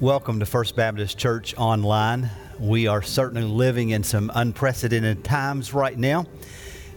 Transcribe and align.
Welcome 0.00 0.40
to 0.40 0.46
First 0.46 0.74
Baptist 0.74 1.18
Church 1.18 1.54
Online. 1.56 2.28
We 2.58 2.88
are 2.88 3.00
certainly 3.00 3.46
living 3.46 3.90
in 3.90 4.02
some 4.02 4.28
unprecedented 4.34 5.22
times 5.22 5.72
right 5.72 5.96
now. 5.96 6.26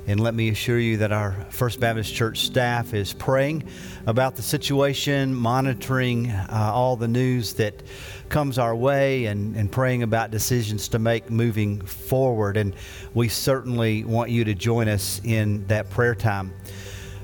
And 0.07 0.19
let 0.19 0.33
me 0.33 0.49
assure 0.49 0.79
you 0.79 0.97
that 0.97 1.11
our 1.11 1.33
First 1.51 1.79
Baptist 1.79 2.15
Church 2.15 2.39
staff 2.39 2.95
is 2.95 3.13
praying 3.13 3.69
about 4.07 4.35
the 4.35 4.41
situation, 4.41 5.35
monitoring 5.35 6.31
uh, 6.31 6.71
all 6.73 6.95
the 6.95 7.07
news 7.07 7.53
that 7.53 7.83
comes 8.29 8.57
our 8.57 8.75
way, 8.75 9.25
and, 9.25 9.55
and 9.55 9.71
praying 9.71 10.01
about 10.01 10.31
decisions 10.31 10.87
to 10.87 10.97
make 10.97 11.29
moving 11.29 11.79
forward. 11.81 12.57
And 12.57 12.73
we 13.13 13.27
certainly 13.27 14.05
want 14.05 14.31
you 14.31 14.43
to 14.43 14.55
join 14.55 14.87
us 14.87 15.21
in 15.23 15.67
that 15.67 15.91
prayer 15.91 16.15
time. 16.15 16.51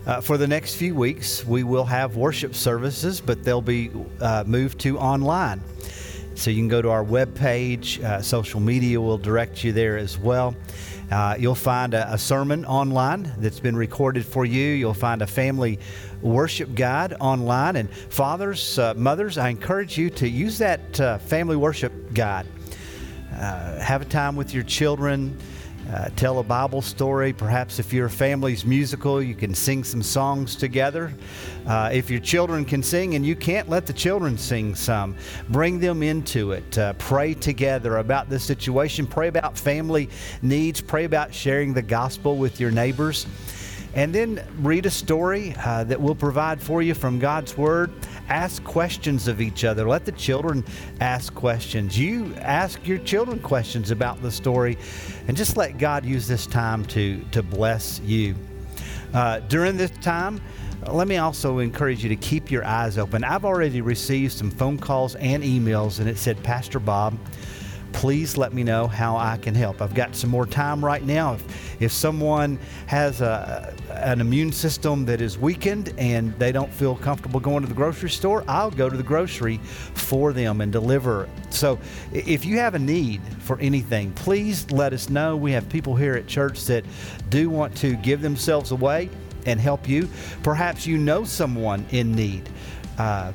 Uh, 0.05 0.19
for 0.19 0.37
the 0.37 0.47
next 0.47 0.75
few 0.75 0.93
weeks, 0.93 1.45
we 1.45 1.63
will 1.63 1.85
have 1.85 2.17
worship 2.17 2.55
services, 2.55 3.21
but 3.21 3.41
they'll 3.41 3.61
be 3.61 3.89
uh, 4.19 4.43
moved 4.45 4.77
to 4.77 4.99
online. 4.99 5.61
So 6.35 6.51
you 6.51 6.57
can 6.57 6.67
go 6.67 6.81
to 6.81 6.89
our 6.89 7.05
webpage. 7.05 8.03
Uh, 8.03 8.21
social 8.21 8.59
media 8.59 8.99
will 8.99 9.17
direct 9.17 9.63
you 9.63 9.71
there 9.71 9.97
as 9.97 10.17
well. 10.17 10.55
Uh, 11.09 11.35
you'll 11.39 11.55
find 11.55 11.93
a, 11.93 12.13
a, 12.13 12.17
sermon 12.17 12.65
online 12.65 13.31
that's 13.37 13.59
been 13.59 13.77
recorded 13.77 14.25
for 14.25 14.45
you. 14.45 14.65
You'll 14.71 14.93
find 14.93 15.21
a 15.21 15.27
family 15.27 15.79
worship 16.21 16.75
guide 16.75 17.13
online. 17.21 17.77
And 17.77 17.89
fathers, 17.89 18.79
uh, 18.79 18.95
mothers, 18.95 19.37
I 19.37 19.49
encourage 19.49 19.97
you 19.97 20.09
to 20.11 20.27
use 20.27 20.57
that 20.57 20.99
uh, 20.99 21.17
family 21.19 21.55
worship 21.55 21.93
guide. 22.13 22.47
have 23.31 24.01
a 24.01 24.05
time 24.05 24.35
with 24.35 24.53
your 24.53 24.63
children 24.63 25.37
uh, 25.91 26.09
tell 26.15 26.39
a 26.39 26.43
Bible 26.43 26.81
story. 26.81 27.33
Perhaps 27.33 27.79
if 27.79 27.91
your 27.91 28.09
family's 28.09 28.65
musical, 28.65 29.21
you 29.21 29.35
can 29.35 29.53
sing 29.53 29.83
some 29.83 30.01
songs 30.01 30.55
together. 30.55 31.13
Uh, 31.67 31.89
if 31.91 32.09
your 32.09 32.19
children 32.19 32.65
can 32.65 32.81
sing 32.81 33.15
and 33.15 33.25
you 33.25 33.35
can't, 33.35 33.69
let 33.69 33.85
the 33.85 33.93
children 33.93 34.37
sing 34.37 34.75
some. 34.75 35.15
Bring 35.49 35.79
them 35.79 36.03
into 36.03 36.51
it. 36.51 36.77
Uh, 36.77 36.93
pray 36.93 37.33
together 37.33 37.97
about 37.97 38.29
this 38.29 38.43
situation. 38.43 39.05
Pray 39.05 39.27
about 39.27 39.57
family 39.57 40.09
needs. 40.41 40.81
Pray 40.81 41.05
about 41.05 41.33
sharing 41.33 41.73
the 41.73 41.81
gospel 41.81 42.37
with 42.37 42.59
your 42.59 42.71
neighbors. 42.71 43.25
And 43.95 44.13
then 44.13 44.43
read 44.59 44.87
a 44.87 44.91
story 44.91 45.53
uh, 45.63 45.83
that 45.83 46.01
will 46.01 46.15
provide 46.15 46.59
for 46.59 46.81
you 46.81 46.95
from 46.95 47.19
God's 47.19 47.55
Word. 47.55 47.91
Ask 48.27 48.63
questions 48.63 49.27
of 49.27 49.39
each 49.39 49.63
other. 49.63 49.87
Let 49.87 50.03
the 50.05 50.11
children 50.13 50.65
ask 50.99 51.33
questions. 51.35 51.97
You 51.97 52.33
ask 52.39 52.87
your 52.87 52.97
children 52.99 53.39
questions 53.39 53.91
about 53.91 54.21
the 54.21 54.31
story, 54.31 54.77
and 55.27 55.37
just 55.37 55.57
let 55.57 55.77
God 55.77 56.05
use 56.05 56.27
this 56.27 56.47
time 56.47 56.85
to, 56.85 57.23
to 57.31 57.43
bless 57.43 57.99
you. 57.99 58.35
Uh, 59.13 59.41
during 59.41 59.77
this 59.77 59.91
time, 60.01 60.41
let 60.87 61.07
me 61.07 61.17
also 61.17 61.59
encourage 61.59 62.01
you 62.01 62.09
to 62.09 62.15
keep 62.15 62.49
your 62.49 62.65
eyes 62.65 62.97
open. 62.97 63.23
I've 63.23 63.45
already 63.45 63.81
received 63.81 64.33
some 64.33 64.49
phone 64.49 64.79
calls 64.79 65.15
and 65.15 65.43
emails, 65.43 65.99
and 65.99 66.09
it 66.09 66.17
said, 66.17 66.41
Pastor 66.43 66.79
Bob, 66.79 67.15
please 67.93 68.37
let 68.37 68.53
me 68.53 68.63
know 68.63 68.87
how 68.87 69.15
I 69.15 69.37
can 69.37 69.55
help. 69.55 69.81
I've 69.81 69.93
got 69.93 70.15
some 70.15 70.29
more 70.29 70.45
time 70.45 70.83
right 70.83 71.03
now. 71.03 71.35
If, 71.35 71.81
if 71.81 71.91
someone 71.91 72.59
has 72.87 73.21
a, 73.21 73.73
an 73.91 74.19
immune 74.19 74.51
system 74.51 75.05
that 75.05 75.21
is 75.21 75.37
weakened 75.37 75.93
and 75.97 76.37
they 76.37 76.51
don't 76.51 76.71
feel 76.71 76.95
comfortable 76.95 77.39
going 77.39 77.61
to 77.61 77.69
the 77.69 77.73
grocery 77.73 78.09
store, 78.09 78.43
I'll 78.47 78.71
go 78.71 78.89
to 78.89 78.97
the 78.97 79.03
grocery 79.03 79.57
for 79.93 80.33
them 80.33 80.61
and 80.61 80.71
deliver. 80.71 81.29
So 81.49 81.79
if 82.11 82.43
you 82.43 82.57
have 82.57 82.75
a 82.75 82.79
need 82.79 83.21
for 83.39 83.59
anything, 83.59 84.11
please 84.13 84.69
let 84.71 84.91
us 84.91 85.09
know. 85.09 85.37
We 85.37 85.51
have 85.53 85.69
people 85.69 85.95
here 85.95 86.15
at 86.15 86.27
church 86.27 86.65
that 86.65 86.83
do 87.29 87.49
want 87.49 87.75
to 87.77 87.95
give 87.95 88.21
themselves 88.21 88.71
away 88.71 89.09
and 89.45 89.59
help 89.59 89.87
you. 89.87 90.09
Perhaps 90.41 90.87
you 90.87 90.97
know 90.97 91.23
someone 91.23 91.85
in 91.91 92.11
need. 92.11 92.49
Uh, 92.97 93.31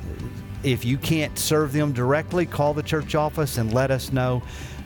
if 0.62 0.84
you 0.84 0.98
can't 0.98 1.38
serve 1.38 1.72
them 1.72 1.92
directly, 1.92 2.46
call 2.46 2.74
the 2.74 2.82
church 2.82 3.14
office 3.14 3.58
and 3.58 3.72
let 3.72 3.90
us 3.90 4.12
know. 4.12 4.42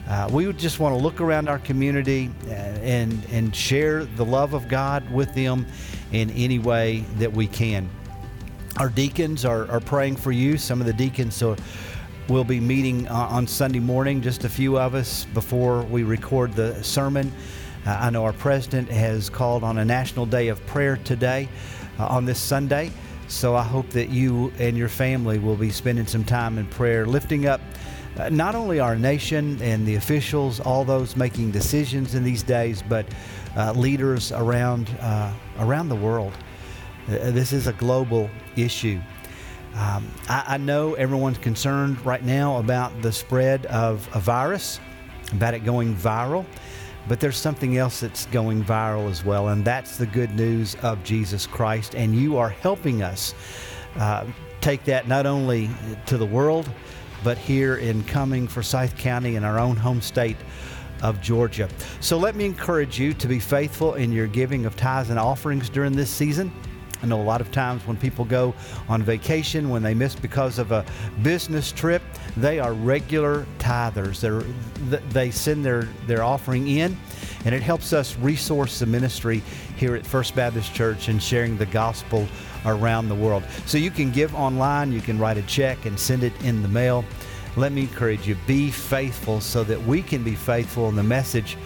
Uh, 0.07 0.29
we 0.31 0.45
would 0.45 0.57
just 0.57 0.79
want 0.79 0.93
to 0.95 1.01
look 1.01 1.21
around 1.21 1.47
our 1.47 1.59
community 1.59 2.29
uh, 2.47 2.51
and, 2.51 3.25
and 3.31 3.55
share 3.55 4.03
the 4.03 4.25
love 4.25 4.53
of 4.53 4.67
God 4.67 5.09
with 5.11 5.33
them 5.33 5.65
in 6.11 6.29
any 6.31 6.59
way 6.59 7.05
that 7.17 7.31
we 7.31 7.47
can. 7.47 7.89
Our 8.77 8.89
deacons 8.89 9.45
are, 9.45 9.69
are 9.71 9.79
praying 9.79 10.17
for 10.17 10.31
you. 10.31 10.57
Some 10.57 10.81
of 10.81 10.87
the 10.87 10.93
deacons 10.93 11.41
are, 11.41 11.55
will 12.27 12.43
be 12.43 12.59
meeting 12.59 13.07
uh, 13.07 13.13
on 13.13 13.47
Sunday 13.47 13.79
morning, 13.79 14.21
just 14.21 14.43
a 14.43 14.49
few 14.49 14.77
of 14.77 14.93
us 14.93 15.25
before 15.33 15.83
we 15.83 16.03
record 16.03 16.53
the 16.53 16.83
sermon. 16.83 17.31
Uh, 17.85 17.97
I 17.99 18.09
know 18.09 18.25
our 18.25 18.33
president 18.33 18.89
has 18.89 19.29
called 19.29 19.63
on 19.63 19.77
a 19.77 19.85
national 19.85 20.25
day 20.25 20.49
of 20.49 20.65
prayer 20.65 20.97
today 20.97 21.47
uh, 21.99 22.07
on 22.07 22.25
this 22.25 22.39
Sunday. 22.39 22.91
So 23.33 23.55
I 23.55 23.63
hope 23.63 23.89
that 23.89 24.09
you 24.09 24.53
and 24.59 24.77
your 24.77 24.89
family 24.89 25.39
will 25.39 25.55
be 25.55 25.71
spending 25.71 26.05
some 26.05 26.23
time 26.23 26.57
in 26.57 26.65
prayer, 26.67 27.05
lifting 27.05 27.47
up 27.47 27.61
uh, 28.17 28.29
not 28.29 28.53
only 28.53 28.79
our 28.79 28.95
nation 28.95 29.59
and 29.61 29.87
the 29.87 29.95
officials, 29.95 30.59
all 30.59 30.85
those 30.85 31.15
making 31.15 31.49
decisions 31.49 32.13
in 32.13 32.23
these 32.23 32.43
days, 32.43 32.83
but 32.87 33.07
uh, 33.57 33.71
leaders 33.73 34.31
around 34.31 34.89
uh, 35.01 35.33
around 35.59 35.89
the 35.89 35.95
world. 35.95 36.33
Uh, 37.07 37.31
this 37.31 37.51
is 37.51 37.67
a 37.67 37.73
global 37.73 38.29
issue. 38.55 39.01
Um, 39.75 40.07
I, 40.29 40.43
I, 40.49 40.57
know 40.57 40.93
everyone's 40.93 41.39
concerned 41.39 42.05
right 42.05 42.23
now 42.23 42.57
about 42.57 43.01
the 43.01 43.11
spread 43.11 43.65
of 43.65 44.07
a 44.13 44.19
virus, 44.19 44.79
about 45.31 45.55
it 45.55 45.65
going 45.65 45.95
viral. 45.95 46.45
But 47.07 47.19
there's 47.19 47.37
something 47.37 47.77
else 47.77 47.99
that's 47.99 48.25
going 48.27 48.63
viral 48.63 49.09
as 49.09 49.25
well, 49.25 49.49
and 49.49 49.65
that's 49.65 49.97
the 49.97 50.05
good 50.05 50.35
news 50.35 50.75
of 50.81 51.03
Jesus 51.03 51.45
Christ. 51.45 51.95
And 51.95 52.15
you 52.15 52.37
are 52.37 52.49
helping 52.49 53.03
us 53.03 53.33
uh, 53.97 54.25
take 54.61 54.85
that 54.85 55.07
not 55.07 55.25
only 55.25 55.69
to 56.05 56.17
the 56.17 56.25
world, 56.25 56.69
but 57.23 57.37
here 57.37 57.75
in 57.77 58.03
Cumming, 58.03 58.47
Forsyth 58.47 58.97
County, 58.97 59.35
in 59.35 59.43
our 59.43 59.59
own 59.59 59.75
home 59.75 60.01
state 60.01 60.37
of 61.01 61.21
Georgia. 61.21 61.67
So 61.99 62.17
let 62.17 62.35
me 62.35 62.45
encourage 62.45 62.97
you 62.97 63.13
to 63.15 63.27
be 63.27 63.39
faithful 63.39 63.95
in 63.95 64.11
your 64.11 64.27
giving 64.27 64.65
of 64.65 64.75
tithes 64.75 65.09
and 65.09 65.19
offerings 65.19 65.69
during 65.69 65.93
this 65.93 66.09
season. 66.09 66.51
I 67.03 67.05
know 67.05 67.21
a 67.21 67.21
lot 67.21 67.41
of 67.41 67.51
times 67.51 67.85
when 67.85 67.97
people 67.97 68.23
go 68.23 68.55
on 68.87 69.03
vacation, 69.03 69.69
when 69.69 69.83
they 69.83 69.93
miss 69.93 70.15
because 70.15 70.57
of 70.57 70.71
a 70.71 70.85
business 71.21 71.73
trip, 71.73 72.01
they 72.37 72.59
are 72.59 72.71
regular 72.71 73.45
tithers. 73.59 74.21
They're, 74.21 74.99
they 75.09 75.29
send 75.29 75.65
their, 75.65 75.83
their 76.07 76.23
offering 76.23 76.69
in, 76.69 76.97
and 77.43 77.53
it 77.53 77.61
helps 77.61 77.91
us 77.91 78.15
resource 78.19 78.79
the 78.79 78.85
ministry 78.85 79.43
here 79.75 79.95
at 79.95 80.07
First 80.07 80.33
Baptist 80.33 80.73
Church 80.73 81.09
and 81.09 81.21
sharing 81.21 81.57
the 81.57 81.65
gospel 81.65 82.25
around 82.65 83.09
the 83.09 83.15
world. 83.15 83.43
So 83.65 83.77
you 83.77 83.91
can 83.91 84.09
give 84.09 84.33
online, 84.33 84.93
you 84.93 85.01
can 85.01 85.19
write 85.19 85.37
a 85.37 85.43
check 85.43 85.85
and 85.85 85.99
send 85.99 86.23
it 86.23 86.33
in 86.41 86.61
the 86.61 86.69
mail. 86.69 87.03
Let 87.57 87.73
me 87.73 87.81
encourage 87.81 88.25
you, 88.25 88.37
be 88.47 88.71
faithful 88.71 89.41
so 89.41 89.65
that 89.65 89.81
we 89.83 90.01
can 90.01 90.23
be 90.23 90.35
faithful 90.35 90.87
in 90.87 90.95
the 90.95 91.03
message 91.03 91.57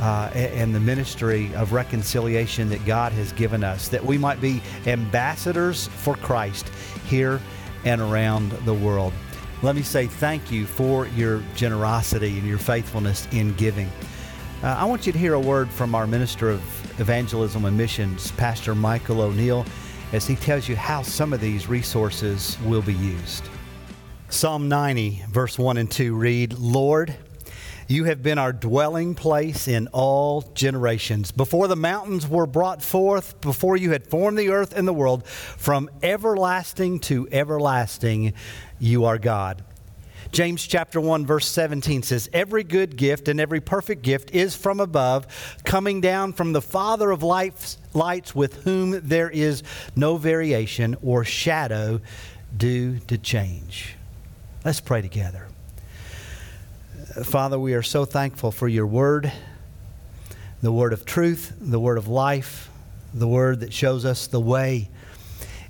uh, 0.00 0.30
and 0.34 0.74
the 0.74 0.80
ministry 0.80 1.52
of 1.54 1.72
reconciliation 1.72 2.68
that 2.70 2.84
God 2.84 3.12
has 3.12 3.32
given 3.32 3.64
us, 3.64 3.88
that 3.88 4.04
we 4.04 4.18
might 4.18 4.40
be 4.40 4.62
ambassadors 4.86 5.88
for 5.88 6.14
Christ 6.16 6.68
here 7.06 7.40
and 7.84 8.00
around 8.00 8.52
the 8.64 8.74
world. 8.74 9.12
Let 9.62 9.74
me 9.74 9.82
say 9.82 10.06
thank 10.06 10.52
you 10.52 10.66
for 10.66 11.06
your 11.08 11.42
generosity 11.56 12.38
and 12.38 12.46
your 12.46 12.58
faithfulness 12.58 13.26
in 13.32 13.54
giving. 13.54 13.90
Uh, 14.62 14.68
I 14.68 14.84
want 14.84 15.06
you 15.06 15.12
to 15.12 15.18
hear 15.18 15.34
a 15.34 15.40
word 15.40 15.70
from 15.70 15.94
our 15.94 16.06
Minister 16.06 16.50
of 16.50 16.60
Evangelism 17.00 17.64
and 17.64 17.76
Missions, 17.76 18.30
Pastor 18.32 18.74
Michael 18.74 19.20
O'Neill, 19.20 19.64
as 20.12 20.26
he 20.26 20.36
tells 20.36 20.68
you 20.68 20.76
how 20.76 21.02
some 21.02 21.32
of 21.32 21.40
these 21.40 21.68
resources 21.68 22.56
will 22.64 22.82
be 22.82 22.94
used. 22.94 23.44
Psalm 24.30 24.68
90, 24.68 25.24
verse 25.30 25.58
1 25.58 25.76
and 25.76 25.90
2 25.90 26.14
read, 26.14 26.58
Lord, 26.58 27.14
you 27.88 28.04
have 28.04 28.22
been 28.22 28.38
our 28.38 28.52
dwelling 28.52 29.14
place 29.14 29.66
in 29.66 29.88
all 29.88 30.42
generations. 30.54 31.32
Before 31.32 31.66
the 31.66 31.76
mountains 31.76 32.28
were 32.28 32.46
brought 32.46 32.82
forth, 32.82 33.40
before 33.40 33.78
you 33.78 33.92
had 33.92 34.06
formed 34.06 34.38
the 34.38 34.50
earth 34.50 34.76
and 34.76 34.86
the 34.86 34.92
world, 34.92 35.26
from 35.26 35.88
everlasting 36.02 37.00
to 37.00 37.26
everlasting, 37.32 38.34
you 38.78 39.06
are 39.06 39.18
God. 39.18 39.64
James 40.30 40.66
chapter 40.66 41.00
1 41.00 41.24
verse 41.24 41.46
17 41.46 42.02
says 42.02 42.28
every 42.34 42.62
good 42.62 42.98
gift 42.98 43.28
and 43.28 43.40
every 43.40 43.60
perfect 43.60 44.02
gift 44.02 44.30
is 44.32 44.54
from 44.54 44.78
above 44.78 45.26
coming 45.64 46.02
down 46.02 46.34
from 46.34 46.52
the 46.52 46.60
father 46.60 47.10
of 47.10 47.22
lights, 47.22 47.78
lights 47.94 48.34
with 48.34 48.62
whom 48.64 49.00
there 49.08 49.30
is 49.30 49.62
no 49.96 50.18
variation 50.18 50.94
or 51.02 51.24
shadow 51.24 51.98
due 52.54 52.98
to 52.98 53.16
change. 53.16 53.94
Let's 54.66 54.80
pray 54.80 55.00
together. 55.00 55.48
Father, 57.08 57.58
we 57.58 57.72
are 57.72 57.82
so 57.82 58.04
thankful 58.04 58.50
for 58.50 58.68
your 58.68 58.86
word, 58.86 59.32
the 60.60 60.70
word 60.70 60.92
of 60.92 61.06
truth, 61.06 61.54
the 61.58 61.80
word 61.80 61.96
of 61.96 62.06
life, 62.06 62.68
the 63.14 63.26
word 63.26 63.60
that 63.60 63.72
shows 63.72 64.04
us 64.04 64.26
the 64.26 64.38
way. 64.38 64.90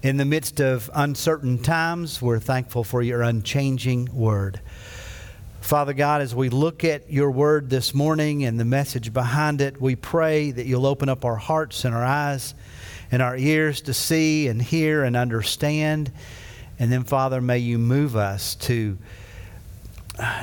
In 0.02 0.17
the 0.17 0.25
midst 0.25 0.61
of 0.61 0.90
uncertain 0.93 1.62
times, 1.62 2.20
we're 2.20 2.40
thankful 2.40 2.82
for 2.82 3.02
your 3.02 3.23
unchanging 3.23 4.08
word. 4.12 4.61
Father 5.61 5.93
God, 5.93 6.23
as 6.23 6.35
we 6.35 6.49
look 6.49 6.82
at 6.82 7.08
your 7.08 7.31
word 7.31 7.70
this 7.70 7.94
morning 7.94 8.44
and 8.44 8.58
the 8.58 8.64
message 8.64 9.12
behind 9.12 9.61
it, 9.61 9.81
we 9.81 9.94
pray 9.94 10.50
that 10.50 10.67
you'll 10.67 10.87
open 10.87 11.08
up 11.08 11.25
our 11.25 11.37
hearts 11.37 11.85
and 11.85 11.94
our 11.94 12.05
eyes 12.05 12.52
and 13.12 13.23
our 13.23 13.37
ears 13.37 13.81
to 13.82 13.94
see 13.94 14.49
and 14.49 14.61
hear 14.61 15.05
and 15.05 15.17
understand. 15.17 16.11
And 16.81 16.90
then, 16.90 17.05
Father, 17.05 17.40
may 17.40 17.58
you 17.58 17.79
move 17.79 18.17
us 18.17 18.56
to 18.56 18.99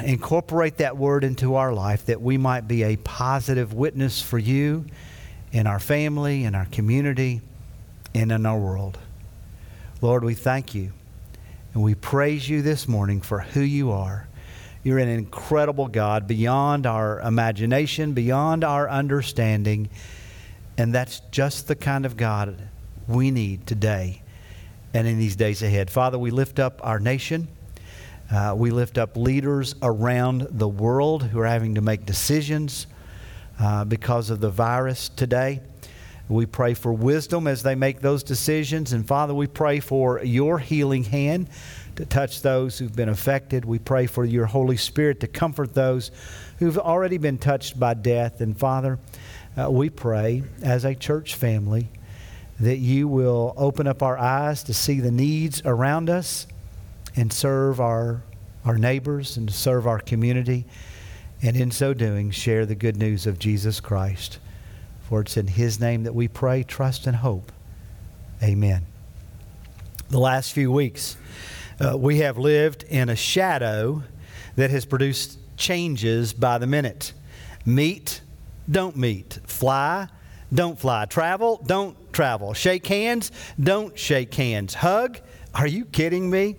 incorporate 0.04 0.77
that 0.77 0.98
word 0.98 1.24
into 1.24 1.56
our 1.56 1.74
life 1.74 2.06
that 2.06 2.22
we 2.22 2.38
might 2.38 2.68
be 2.68 2.83
a 2.83 2.95
positive 2.98 3.74
witness 3.74 4.22
for 4.22 4.39
you 4.39 4.86
in 5.51 5.68
our 5.68 5.80
family, 5.80 6.44
in 6.44 6.56
our 6.56 6.66
community, 6.66 7.42
and 8.13 8.31
in 8.31 8.45
our 8.45 8.57
world. 8.57 8.98
Lord, 10.01 10.24
we 10.24 10.33
thank 10.33 10.75
you 10.75 10.92
and 11.74 11.83
we 11.83 11.95
praise 11.95 12.48
you 12.48 12.62
this 12.62 12.88
morning 12.88 13.22
for 13.22 13.39
who 13.39 13.62
you 13.62 13.92
are. 13.92 14.27
You're 14.83 15.00
an 15.00 15.10
incredible 15.10 15.88
God 15.88 16.28
beyond 16.28 16.86
our 16.86 17.19
imagination, 17.19 18.13
beyond 18.13 18.63
our 18.63 18.89
understanding. 18.89 19.89
And 20.78 20.94
that's 20.94 21.21
just 21.31 21.68
the 21.68 21.75
kind 21.75 22.06
of 22.06 22.16
God 22.18 22.69
we 23.07 23.31
need 23.31 23.66
today 23.66 24.21
and 24.94 25.07
in 25.07 25.18
these 25.18 25.36
days 25.36 25.62
ahead. 25.63 25.89
Father, 25.89 26.18
we 26.18 26.31
lift 26.31 26.60
up 26.60 26.80
our 26.83 27.00
nation. 27.00 27.48
Uh, 28.31 28.56
we 28.57 28.72
lift 28.72 28.98
up 28.98 29.16
leaders 29.16 29.75
around 29.81 30.48
the 30.50 30.68
world 30.68 31.24
who 31.24 31.39
are 31.39 31.45
having 31.45 31.75
to 31.75 31.81
make 31.81 32.06
decisions 32.06 32.88
uh, 33.60 33.86
because 33.86 34.30
of 34.30 34.39
the 34.39 34.50
virus 34.50 35.10
today. 35.10 35.62
We 36.27 36.48
pray 36.48 36.74
for 36.74 36.92
wisdom 36.92 37.45
as 37.45 37.62
they 37.62 37.75
make 37.75 38.01
those 38.01 38.24
decisions. 38.24 38.94
And 38.94 39.07
Father, 39.07 39.33
we 39.33 39.45
pray 39.45 39.80
for 39.80 40.24
your 40.24 40.57
healing 40.57 41.04
hand 41.04 41.50
to 41.98 42.06
touch 42.06 42.42
those 42.42 42.80
who've 42.80 42.95
been 42.95 43.10
affected. 43.10 43.63
We 43.63 43.77
pray 43.77 44.07
for 44.07 44.25
your 44.25 44.48
Holy 44.48 44.78
Spirit 44.78 45.19
to 45.19 45.28
comfort 45.28 45.75
those 45.75 46.10
who've 46.57 46.80
already 46.80 47.19
been 47.19 47.38
touched 47.38 47.80
by 47.80 47.94
death. 47.94 48.42
And 48.42 48.57
Father, 48.57 48.98
uh, 49.56 49.69
we 49.69 49.92
pray 49.92 50.44
as 50.63 50.83
a 50.83 50.95
church 50.95 51.36
family 51.36 51.89
that 52.60 52.78
you 52.78 53.07
will 53.07 53.54
open 53.56 53.86
up 53.86 54.01
our 54.01 54.18
eyes 54.18 54.63
to 54.63 54.74
see 54.74 55.00
the 55.00 55.12
needs 55.12 55.62
around 55.63 56.10
us 56.10 56.48
and 57.15 57.31
serve 57.31 57.79
our, 57.79 58.23
our 58.63 58.77
neighbors 58.77 59.38
and 59.38 59.51
serve 59.51 59.88
our 59.88 60.00
community. 60.00 60.65
And 61.41 61.56
in 61.56 61.71
so 61.71 61.94
doing, 61.94 62.31
share 62.31 62.65
the 62.65 62.75
good 62.75 62.97
news 62.97 63.27
of 63.27 63.39
Jesus 63.39 63.79
Christ. 63.79 64.39
For 65.01 65.21
it's 65.21 65.38
in 65.38 65.47
His 65.47 65.79
name 65.79 66.03
that 66.03 66.15
we 66.15 66.27
pray, 66.27 66.63
trust, 66.63 67.07
and 67.07 67.17
hope. 67.17 67.51
Amen. 68.41 68.85
The 70.09 70.19
last 70.19 70.53
few 70.53 70.71
weeks, 70.71 71.17
uh, 71.79 71.97
we 71.97 72.19
have 72.19 72.38
lived 72.38 72.83
in 72.83 73.09
a 73.09 73.15
shadow 73.15 74.03
that 74.56 74.69
has 74.69 74.85
produced 74.85 75.39
changes 75.57 76.33
by 76.33 76.57
the 76.57 76.68
minute. 76.68 77.13
Meet, 77.65 78.21
don't 78.69 78.95
meet. 78.95 79.39
Fly, 79.45 80.07
don't 80.53 80.79
fly. 80.79 81.06
Travel, 81.06 81.61
don't 81.65 81.97
travel. 82.13 82.53
Shake 82.53 82.88
hands, 82.88 83.31
don't 83.59 83.97
shake 83.97 84.33
hands. 84.33 84.75
Hug, 84.75 85.19
are 85.56 85.68
you 85.68 85.86
kidding 85.86 86.30
me? 86.30 86.57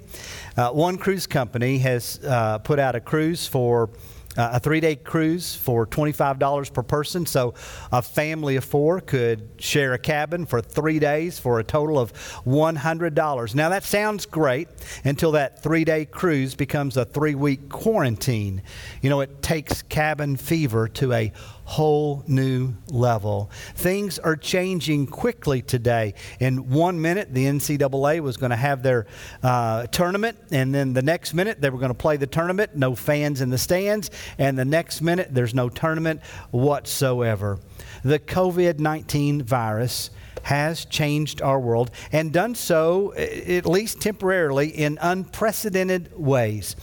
Uh, 0.57 0.71
one 0.71 0.97
cruise 0.97 1.27
company 1.27 1.79
has 1.79 2.19
uh, 2.27 2.59
put 2.59 2.79
out 2.79 2.97
a 2.97 3.01
cruise 3.01 3.47
for 3.47 3.91
uh, 4.37 4.51
a 4.55 4.61
three 4.61 4.81
day 4.81 4.97
cruise 4.97 5.55
for 5.55 5.87
$25 5.87 6.73
per 6.73 6.83
person. 6.83 7.27
So 7.27 7.55
a 7.93 8.03
family 8.03 8.57
of 8.57 8.65
four 8.65 9.01
could 9.01 9.49
share 9.59 9.93
a 9.95 9.99
cabin 9.99 10.47
for 10.47 10.61
three 10.61 10.99
days 10.99 11.39
for 11.39 11.59
a 11.59 11.65
total 11.65 11.99
of 11.99 12.13
$100. 12.45 13.55
Now 13.55 13.69
that 13.69 13.85
sounds 13.85 14.27
great 14.27 14.69
until 15.05 15.33
that 15.33 15.63
three 15.63 15.85
day 15.85 16.05
cruise 16.05 16.55
becomes 16.55 16.97
a 16.97 17.05
three 17.05 17.35
week 17.35 17.69
quarantine. 17.69 18.63
You 19.03 19.11
know, 19.11 19.21
it 19.21 19.43
takes 19.43 19.83
cabin 19.83 20.37
fever 20.37 20.89
to 20.89 21.13
a 21.13 21.33
whole 21.67 22.23
new 22.29 22.73
level. 22.89 23.51
Things 23.75 24.19
are 24.21 24.37
changing 24.37 25.09
quickly 25.09 25.61
today. 25.61 26.15
In 26.39 26.71
one 26.71 27.03
minute, 27.03 27.35
the 27.35 27.45
NCAA 27.45 28.21
was 28.21 28.37
going 28.37 28.51
to 28.51 28.57
have 28.57 28.83
their 28.83 29.07
uh, 29.43 29.87
tournament, 29.89 30.39
and 30.53 30.75
then 30.75 30.93
the 30.93 31.03
next 31.03 31.35
minute, 31.35 31.61
they 31.61 31.69
were 31.69 31.79
going 31.79 31.91
to 31.91 31.95
play 31.95 32.17
the 32.17 32.27
tournament, 32.27 32.77
no 32.77 32.95
fans 32.95 33.41
in 33.41 33.51
the 33.51 33.59
stands, 33.59 34.11
and 34.39 34.57
the 34.57 34.65
next 34.65 35.03
minute, 35.03 35.35
there's 35.35 35.55
no 35.55 35.69
tournament 35.69 36.21
whatsoever. 36.53 37.59
The 38.05 38.21
COVID 38.21 38.79
19 38.79 39.43
virus 39.43 40.11
has 40.45 40.85
changed 40.85 41.43
our 41.43 41.59
world 41.59 41.91
and 42.13 42.33
done 42.33 42.55
so, 42.55 43.13
at 43.15 43.67
least 43.67 44.01
temporarily, 44.01 44.69
in 44.69 44.97
unprecedented 45.03 46.17
ways. 46.17 46.77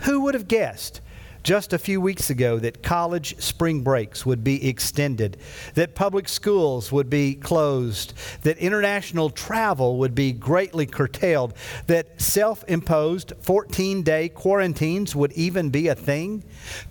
Who 0.00 0.20
would 0.22 0.34
have 0.34 0.46
guessed? 0.46 1.00
Just 1.46 1.72
a 1.72 1.78
few 1.78 2.00
weeks 2.00 2.28
ago 2.28 2.58
that 2.58 2.82
college 2.82 3.40
spring 3.40 3.80
breaks 3.80 4.26
would 4.26 4.42
be 4.42 4.68
extended, 4.68 5.36
that 5.74 5.94
public 5.94 6.28
schools 6.28 6.90
would 6.90 7.08
be 7.08 7.36
closed, 7.36 8.14
that 8.42 8.58
international 8.58 9.30
travel 9.30 9.96
would 9.96 10.12
be 10.12 10.32
greatly 10.32 10.86
curtailed, 10.86 11.54
that 11.86 12.20
self 12.20 12.64
imposed 12.66 13.32
14 13.42 14.02
day 14.02 14.28
quarantines 14.28 15.14
would 15.14 15.30
even 15.34 15.70
be 15.70 15.86
a 15.86 15.94
thing, 15.94 16.42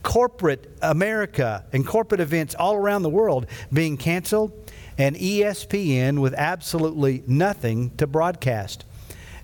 corporate 0.04 0.74
America 0.82 1.66
and 1.74 1.86
corporate 1.86 2.22
events 2.22 2.56
all 2.56 2.76
around 2.76 3.02
the 3.02 3.10
world 3.10 3.48
being 3.74 3.98
canceled, 3.98 4.54
and 4.98 5.18
ESPN 5.18 6.20
with 6.20 6.34
absolutely 6.34 7.26
nothing 7.28 7.90
to 7.98 8.08
broadcast. 8.08 8.86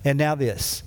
And 0.06 0.16
now 0.16 0.36
this. 0.36 0.82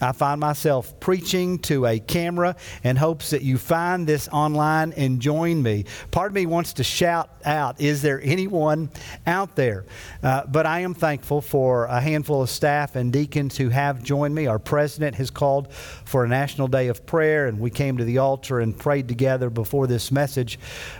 I 0.00 0.12
find 0.12 0.40
myself 0.40 0.98
preaching 1.00 1.58
to 1.60 1.86
a 1.86 1.98
camera 1.98 2.56
in 2.84 2.96
hopes 2.96 3.30
that 3.30 3.42
you 3.42 3.58
find 3.58 4.06
this 4.06 4.28
online 4.28 4.92
and 4.92 5.20
join 5.20 5.62
me. 5.62 5.86
Part 6.10 6.30
of 6.30 6.34
me 6.34 6.46
wants 6.46 6.74
to 6.74 6.84
shout 6.84 7.30
out, 7.44 7.80
Is 7.80 8.02
there 8.02 8.20
anyone 8.22 8.90
out 9.26 9.56
there? 9.56 9.84
Uh, 10.22 10.46
but 10.46 10.66
I 10.66 10.80
am 10.80 10.94
thankful 10.94 11.40
for 11.40 11.86
a 11.86 12.00
handful 12.00 12.42
of 12.42 12.50
staff 12.50 12.94
and 12.94 13.12
deacons 13.12 13.56
who 13.56 13.70
have 13.70 14.02
joined 14.02 14.34
me. 14.34 14.46
Our 14.46 14.58
president 14.58 15.16
has 15.16 15.30
called 15.30 15.72
for 15.72 16.24
a 16.24 16.28
national 16.28 16.68
day 16.68 16.88
of 16.88 17.04
prayer, 17.04 17.46
and 17.46 17.58
we 17.58 17.70
came 17.70 17.96
to 17.98 18.04
the 18.04 18.18
altar 18.18 18.60
and 18.60 18.78
prayed 18.78 19.08
together 19.08 19.50
before 19.50 19.86
this 19.86 20.12
message 20.12 20.58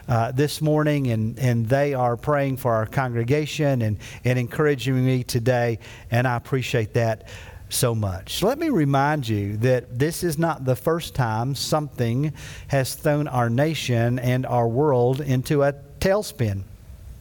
uh, 0.08 0.32
this 0.32 0.60
morning, 0.60 1.08
and, 1.08 1.38
and 1.38 1.68
they 1.68 1.94
are 1.94 2.16
praying 2.16 2.56
for 2.56 2.74
our 2.74 2.86
congregation 2.86 3.82
and, 3.82 3.98
and 4.24 4.38
encouraging 4.38 5.04
me 5.04 5.22
today, 5.22 5.78
and 6.10 6.26
I 6.26 6.36
appreciate 6.36 6.94
that 6.94 7.28
so 7.68 7.94
much. 7.94 8.42
Let 8.42 8.58
me 8.58 8.68
remind 8.68 9.28
you 9.28 9.56
that 9.58 9.98
this 9.98 10.22
is 10.22 10.38
not 10.38 10.64
the 10.64 10.76
first 10.76 11.14
time 11.14 11.54
something 11.54 12.32
has 12.68 12.94
thrown 12.94 13.28
our 13.28 13.50
nation 13.50 14.18
and 14.18 14.46
our 14.46 14.68
world 14.68 15.20
into 15.20 15.62
a 15.62 15.74
tailspin 16.00 16.62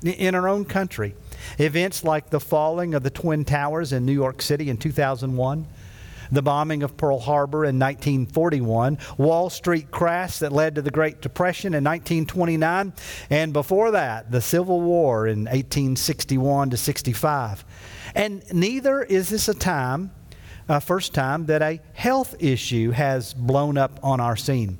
in 0.03 0.35
our 0.35 0.47
own 0.47 0.65
country. 0.65 1.15
Events 1.57 2.03
like 2.03 2.29
the 2.29 2.39
falling 2.39 2.93
of 2.93 3.03
the 3.03 3.09
Twin 3.09 3.45
Towers 3.45 3.93
in 3.93 4.05
New 4.05 4.13
York 4.13 4.41
City 4.41 4.69
in 4.69 4.77
2001, 4.77 5.67
the 6.31 6.41
bombing 6.41 6.83
of 6.83 6.97
Pearl 6.97 7.19
Harbor 7.19 7.63
in 7.63 7.79
1941, 7.79 8.97
Wall 9.17 9.49
Street 9.49 9.91
crash 9.91 10.39
that 10.39 10.51
led 10.51 10.75
to 10.75 10.81
the 10.81 10.91
Great 10.91 11.21
Depression 11.21 11.73
in 11.73 11.83
1929, 11.83 12.93
and 13.29 13.53
before 13.53 13.91
that, 13.91 14.31
the 14.31 14.41
Civil 14.41 14.81
War 14.81 15.27
in 15.27 15.45
1861 15.45 16.71
to 16.71 16.77
65. 16.77 17.65
And 18.13 18.43
neither 18.53 19.03
is 19.03 19.29
this 19.29 19.47
a 19.47 19.53
time 19.53 20.11
uh, 20.69 20.79
first 20.79 21.13
time 21.13 21.45
that 21.47 21.61
a 21.61 21.79
health 21.93 22.35
issue 22.39 22.91
has 22.91 23.33
blown 23.33 23.77
up 23.77 23.99
on 24.03 24.19
our 24.19 24.35
scene. 24.35 24.77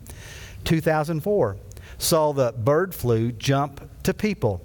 2004 0.66 1.58
saw 1.98 2.34
the 2.34 2.52
bird 2.52 2.94
flu 2.94 3.32
jump 3.32 3.90
to 4.04 4.14
people. 4.14 4.62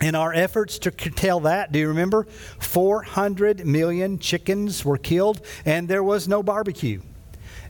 In 0.00 0.14
our 0.14 0.32
efforts 0.32 0.78
to 0.80 0.90
curtail 0.90 1.40
that, 1.40 1.72
do 1.72 1.78
you 1.78 1.88
remember? 1.88 2.24
400 2.58 3.66
million 3.66 4.18
chickens 4.18 4.84
were 4.84 4.96
killed 4.96 5.42
and 5.66 5.88
there 5.88 6.02
was 6.02 6.26
no 6.26 6.42
barbecue. 6.42 7.02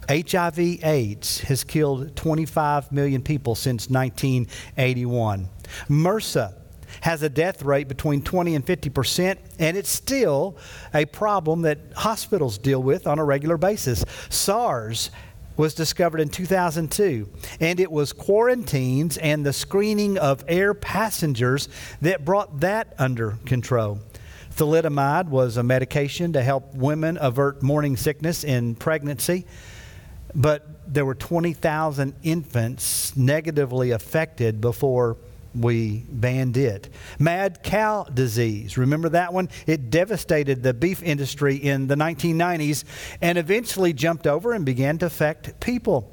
HIV 0.09 0.59
AIDS 0.85 1.41
has 1.41 1.65
killed 1.65 2.15
25 2.17 2.93
million 2.93 3.23
people 3.23 3.55
since 3.55 3.89
1981. 3.89 5.49
MRSA 5.89 6.55
has 7.03 7.23
a 7.23 7.29
death 7.29 7.63
rate 7.63 7.89
between 7.89 8.23
20 8.23 8.55
and 8.55 8.65
50 8.65 8.91
percent, 8.91 9.41
and 9.59 9.77
it's 9.77 9.91
still 9.91 10.57
a 10.95 11.05
problem 11.07 11.63
that 11.63 11.79
hospitals 11.97 12.59
deal 12.59 12.83
with 12.83 13.07
on 13.07 13.19
a 13.19 13.25
regular 13.25 13.57
basis. 13.57 14.05
SARS 14.29 15.11
was 15.57 15.75
discovered 15.75 16.21
in 16.21 16.29
2002, 16.29 17.29
and 17.61 17.81
it 17.81 17.93
was 17.93 18.13
quarantines 18.13 19.19
and 19.19 19.45
the 19.45 19.53
screening 19.53 20.17
of 20.17 20.43
air 20.49 20.73
passengers 20.73 21.69
that 22.01 22.25
brought 22.25 22.61
that 22.61 22.95
under 22.99 23.33
control. 23.45 24.01
Thalidomide 24.57 25.29
was 25.29 25.57
a 25.57 25.63
medication 25.63 26.33
to 26.33 26.43
help 26.43 26.75
women 26.75 27.19
avert 27.21 27.63
morning 27.63 27.97
sickness 27.97 28.43
in 28.43 28.75
pregnancy, 28.75 29.47
but 30.35 30.93
there 30.93 31.05
were 31.05 31.15
20,000 31.15 32.15
infants 32.23 33.17
negatively 33.17 33.91
affected 33.91 34.61
before 34.61 35.17
we 35.55 36.05
banned 36.09 36.57
it. 36.57 36.89
Mad 37.19 37.63
cow 37.63 38.05
disease, 38.05 38.79
remember 38.79 39.09
that 39.11 39.33
one? 39.33 39.49
It 39.67 39.91
devastated 39.91 40.63
the 40.63 40.75
beef 40.75 41.03
industry 41.03 41.57
in 41.57 41.87
the 41.87 41.97
1990s 41.97 42.85
and 43.21 43.39
eventually 43.39 43.93
jumped 43.93 44.27
over 44.27 44.53
and 44.53 44.65
began 44.65 44.99
to 44.99 45.07
affect 45.07 45.59
people. 45.61 46.11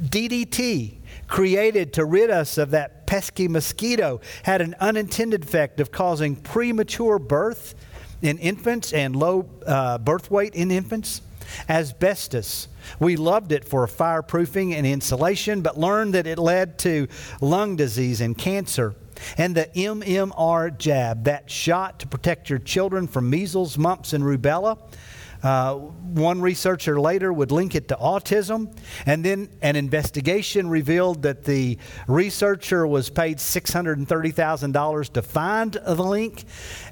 DDT, 0.00 0.98
created 1.26 1.92
to 1.94 2.04
rid 2.04 2.30
us 2.30 2.58
of 2.58 2.70
that 2.70 3.06
pesky 3.06 3.48
mosquito, 3.48 4.20
had 4.42 4.60
an 4.60 4.74
unintended 4.80 5.44
effect 5.44 5.80
of 5.80 5.90
causing 5.90 6.36
premature 6.36 7.18
birth 7.18 7.74
in 8.22 8.38
infants 8.38 8.92
and 8.92 9.14
low 9.14 9.48
uh, 9.66 9.98
birth 9.98 10.30
weight 10.30 10.54
in 10.54 10.70
infants. 10.70 11.22
Asbestos. 11.68 12.68
We 12.98 13.16
loved 13.16 13.52
it 13.52 13.64
for 13.64 13.86
fireproofing 13.86 14.74
and 14.74 14.86
insulation, 14.86 15.60
but 15.60 15.78
learned 15.78 16.14
that 16.14 16.26
it 16.26 16.38
led 16.38 16.78
to 16.80 17.08
lung 17.40 17.76
disease 17.76 18.20
and 18.20 18.36
cancer. 18.36 18.94
And 19.36 19.54
the 19.54 19.66
MMR 19.74 20.76
jab, 20.78 21.24
that 21.24 21.50
shot 21.50 21.98
to 22.00 22.06
protect 22.06 22.48
your 22.48 22.58
children 22.58 23.06
from 23.06 23.28
measles, 23.28 23.76
mumps, 23.76 24.12
and 24.12 24.24
rubella. 24.24 24.78
Uh, 25.42 25.74
one 25.74 26.40
researcher 26.40 27.00
later 27.00 27.32
would 27.32 27.52
link 27.52 27.74
it 27.74 27.88
to 27.88 27.96
autism, 27.96 28.76
and 29.06 29.24
then 29.24 29.48
an 29.62 29.76
investigation 29.76 30.68
revealed 30.68 31.22
that 31.22 31.44
the 31.44 31.78
researcher 32.06 32.86
was 32.86 33.08
paid 33.10 33.38
$630,000 33.38 35.12
to 35.12 35.22
find 35.22 35.72
the 35.72 35.94
link, 36.02 36.44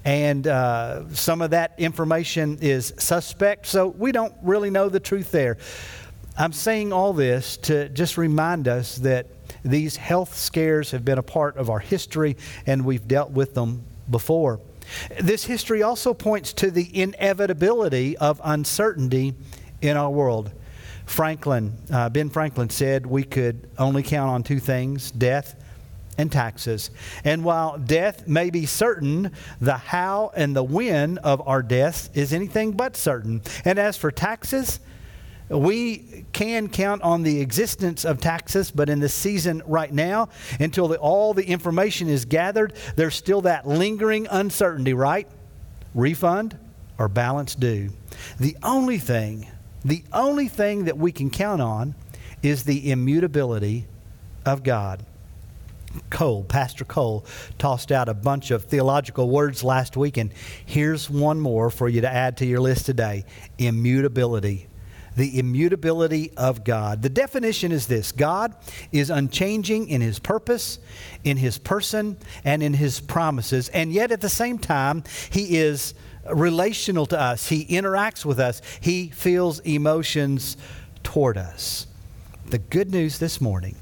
and 0.04 0.46
uh, 0.46 1.08
some 1.12 1.42
of 1.42 1.50
that 1.50 1.74
information 1.78 2.58
is 2.60 2.94
suspect, 2.98 3.66
so 3.66 3.88
we 3.88 4.12
don't 4.12 4.34
really 4.42 4.70
know 4.70 4.88
the 4.88 5.00
truth 5.00 5.32
there. 5.32 5.58
I'm 6.38 6.52
saying 6.52 6.92
all 6.92 7.12
this 7.14 7.56
to 7.58 7.88
just 7.88 8.18
remind 8.18 8.68
us 8.68 8.96
that 8.96 9.26
these 9.64 9.96
health 9.96 10.36
scares 10.36 10.90
have 10.90 11.04
been 11.04 11.18
a 11.18 11.22
part 11.22 11.56
of 11.56 11.70
our 11.70 11.78
history, 11.78 12.36
and 12.66 12.84
we've 12.84 13.08
dealt 13.08 13.30
with 13.30 13.54
them 13.54 13.84
before. 14.10 14.60
This 15.20 15.44
history 15.44 15.82
also 15.82 16.14
points 16.14 16.52
to 16.54 16.70
the 16.70 16.88
inevitability 17.00 18.16
of 18.18 18.40
uncertainty 18.44 19.34
in 19.80 19.96
our 19.96 20.10
world. 20.10 20.52
Franklin, 21.06 21.76
uh, 21.92 22.08
Ben 22.08 22.30
Franklin 22.30 22.68
said 22.68 23.06
we 23.06 23.22
could 23.22 23.68
only 23.78 24.02
count 24.02 24.30
on 24.30 24.42
two 24.42 24.58
things 24.58 25.10
death 25.10 25.54
and 26.18 26.32
taxes. 26.32 26.90
And 27.24 27.44
while 27.44 27.78
death 27.78 28.26
may 28.26 28.50
be 28.50 28.66
certain, 28.66 29.32
the 29.60 29.76
how 29.76 30.32
and 30.34 30.56
the 30.56 30.64
when 30.64 31.18
of 31.18 31.46
our 31.46 31.62
death 31.62 32.10
is 32.14 32.32
anything 32.32 32.72
but 32.72 32.96
certain. 32.96 33.42
And 33.64 33.78
as 33.78 33.96
for 33.96 34.10
taxes, 34.10 34.80
we 35.48 36.24
can 36.32 36.68
count 36.68 37.02
on 37.02 37.22
the 37.22 37.40
existence 37.40 38.04
of 38.04 38.20
taxes, 38.20 38.70
but 38.70 38.88
in 38.88 39.00
the 39.00 39.08
season 39.08 39.62
right 39.66 39.92
now, 39.92 40.28
until 40.58 40.88
the, 40.88 40.98
all 40.98 41.34
the 41.34 41.44
information 41.44 42.08
is 42.08 42.24
gathered, 42.24 42.72
there's 42.96 43.14
still 43.14 43.42
that 43.42 43.66
lingering 43.66 44.26
uncertainty, 44.30 44.92
right? 44.92 45.28
Refund 45.94 46.58
or 46.98 47.08
balance 47.08 47.54
due. 47.54 47.90
The 48.40 48.56
only 48.62 48.98
thing, 48.98 49.46
the 49.84 50.02
only 50.12 50.48
thing 50.48 50.86
that 50.86 50.98
we 50.98 51.12
can 51.12 51.30
count 51.30 51.62
on 51.62 51.94
is 52.42 52.64
the 52.64 52.90
immutability 52.90 53.86
of 54.44 54.62
God. 54.62 55.04
Cole, 56.10 56.44
Pastor 56.44 56.84
Cole, 56.84 57.24
tossed 57.56 57.90
out 57.90 58.08
a 58.08 58.14
bunch 58.14 58.50
of 58.50 58.64
theological 58.64 59.30
words 59.30 59.64
last 59.64 59.96
week, 59.96 60.16
and 60.16 60.30
here's 60.66 61.08
one 61.08 61.40
more 61.40 61.70
for 61.70 61.88
you 61.88 62.02
to 62.02 62.12
add 62.12 62.36
to 62.38 62.46
your 62.46 62.60
list 62.60 62.84
today 62.84 63.24
immutability 63.58 64.66
the 65.16 65.38
immutability 65.38 66.30
of 66.36 66.62
God. 66.62 67.02
The 67.02 67.08
definition 67.08 67.72
is 67.72 67.86
this 67.86 68.12
God 68.12 68.54
is 68.92 69.10
unchanging 69.10 69.88
in 69.88 70.00
his 70.00 70.18
purpose, 70.18 70.78
in 71.24 71.38
his 71.38 71.58
person, 71.58 72.16
and 72.44 72.62
in 72.62 72.74
his 72.74 73.00
promises. 73.00 73.68
And 73.70 73.92
yet 73.92 74.12
at 74.12 74.20
the 74.20 74.28
same 74.28 74.58
time, 74.58 75.04
he 75.30 75.56
is 75.56 75.94
relational 76.32 77.06
to 77.06 77.20
us, 77.20 77.48
he 77.48 77.64
interacts 77.66 78.24
with 78.24 78.38
us, 78.38 78.60
he 78.80 79.08
feels 79.08 79.60
emotions 79.60 80.56
toward 81.02 81.38
us. 81.38 81.86
The 82.46 82.58
good 82.58 82.90
news 82.90 83.18
this 83.18 83.40
morning 83.40 83.76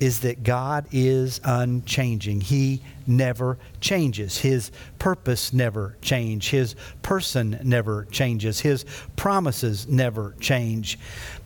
is 0.00 0.20
that 0.20 0.42
God 0.42 0.86
is 0.92 1.40
unchanging. 1.44 2.40
He 2.40 2.82
never 3.06 3.58
changes. 3.80 4.38
His 4.38 4.70
purpose 4.98 5.52
never 5.52 5.96
change. 6.02 6.50
His 6.50 6.76
person 7.02 7.58
never 7.64 8.04
changes. 8.10 8.60
His 8.60 8.84
promises 9.16 9.88
never 9.88 10.34
change. 10.40 10.98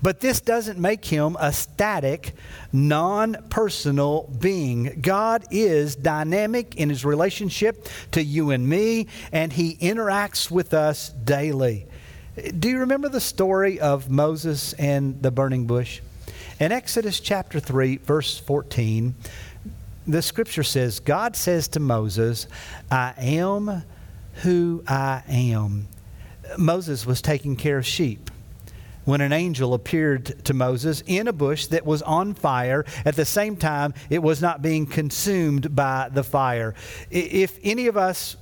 But 0.02 0.21
this 0.21 0.40
doesn't 0.40 0.78
make 0.78 1.04
him 1.04 1.37
a 1.40 1.52
static, 1.52 2.35
non 2.73 3.37
personal 3.49 4.28
being. 4.40 4.99
God 5.00 5.44
is 5.50 5.97
dynamic 5.97 6.76
in 6.76 6.88
his 6.88 7.04
relationship 7.04 7.88
to 8.12 8.23
you 8.23 8.50
and 8.50 8.68
me, 8.68 9.06
and 9.32 9.52
he 9.52 9.76
interacts 9.76 10.50
with 10.50 10.75
us 10.75 11.11
daily. 11.11 11.87
Do 12.59 12.68
you 12.71 12.78
remember 12.78 13.09
the 13.09 13.21
story 13.21 13.78
of 13.78 14.11
Moses 14.11 14.73
and 14.75 15.23
the 15.23 15.30
burning 15.30 15.66
bush? 15.66 16.00
In 16.61 16.73
Exodus 16.73 17.21
chapter 17.21 17.61
3, 17.61 17.99
verse 17.99 18.38
14, 18.38 19.14
the 20.07 20.23
scripture 20.23 20.62
says, 20.62 21.00
God 21.00 21.37
says 21.37 21.69
to 21.69 21.81
Moses, 21.81 22.47
I 22.91 23.14
am 23.19 23.85
who 24.43 24.83
I 24.87 25.23
am. 25.29 25.88
Moses 26.59 27.07
was 27.07 27.23
taking 27.23 27.57
care 27.57 27.79
of 27.79 27.87
sheep 27.87 28.31
when 29.05 29.21
an 29.21 29.33
angel 29.33 29.75
appeared 29.75 30.45
to 30.45 30.55
Moses 30.55 31.02
in 31.07 31.29
a 31.29 31.33
bush 31.33 31.67
that 31.67 31.85
was 31.85 32.02
on 32.02 32.35
fire. 32.35 32.85
At 33.05 33.17
the 33.17 33.25
same 33.25 33.57
time, 33.57 33.95
it 34.11 34.23
was 34.23 34.41
not 34.41 34.62
being 34.62 34.87
consumed 34.87 35.75
by 35.75 36.09
the 36.12 36.23
fire. 36.23 36.75
If 37.11 37.59
any 37.62 37.87
of 37.87 37.97
us 37.97 38.37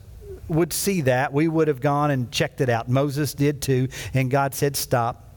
would 0.48 0.72
see 0.72 1.02
that, 1.02 1.32
we 1.32 1.48
would 1.48 1.68
have 1.68 1.80
gone 1.80 2.10
and 2.10 2.30
checked 2.30 2.60
it 2.60 2.68
out. 2.68 2.88
Moses 2.88 3.34
did 3.34 3.62
too, 3.62 3.88
and 4.12 4.30
God 4.30 4.54
said, 4.54 4.76
Stop. 4.76 5.29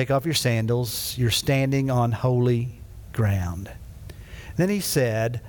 Take 0.00 0.10
off 0.10 0.24
your 0.24 0.32
sandals. 0.32 1.14
You're 1.18 1.30
standing 1.30 1.90
on 1.90 2.10
holy 2.10 2.80
ground. 3.12 3.70
Then 4.56 4.70
he 4.70 4.80
said, 4.80 5.42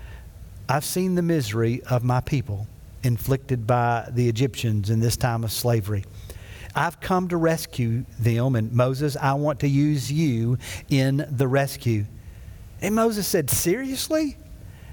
I've 0.68 0.84
seen 0.84 1.16
the 1.16 1.22
misery 1.22 1.82
of 1.90 2.04
my 2.04 2.20
people 2.20 2.68
inflicted 3.02 3.66
by 3.66 4.10
the 4.12 4.28
Egyptians 4.28 4.90
in 4.90 5.00
this 5.00 5.16
time 5.16 5.46
of 5.46 5.54
slavery. 5.54 6.04
I've 6.76 7.00
come 7.00 7.30
to 7.30 7.38
rescue 7.38 8.04
them, 8.20 8.58
and 8.58 8.74
Moses, 8.74 9.16
I 9.16 9.36
want 9.36 9.62
to 9.62 9.70
use 9.70 10.12
you 10.12 10.58
in 10.90 11.26
the 11.32 11.48
rescue. 11.48 12.04
And 12.82 12.94
Moses 12.94 13.26
said, 13.26 13.50
Seriously? 13.50 14.36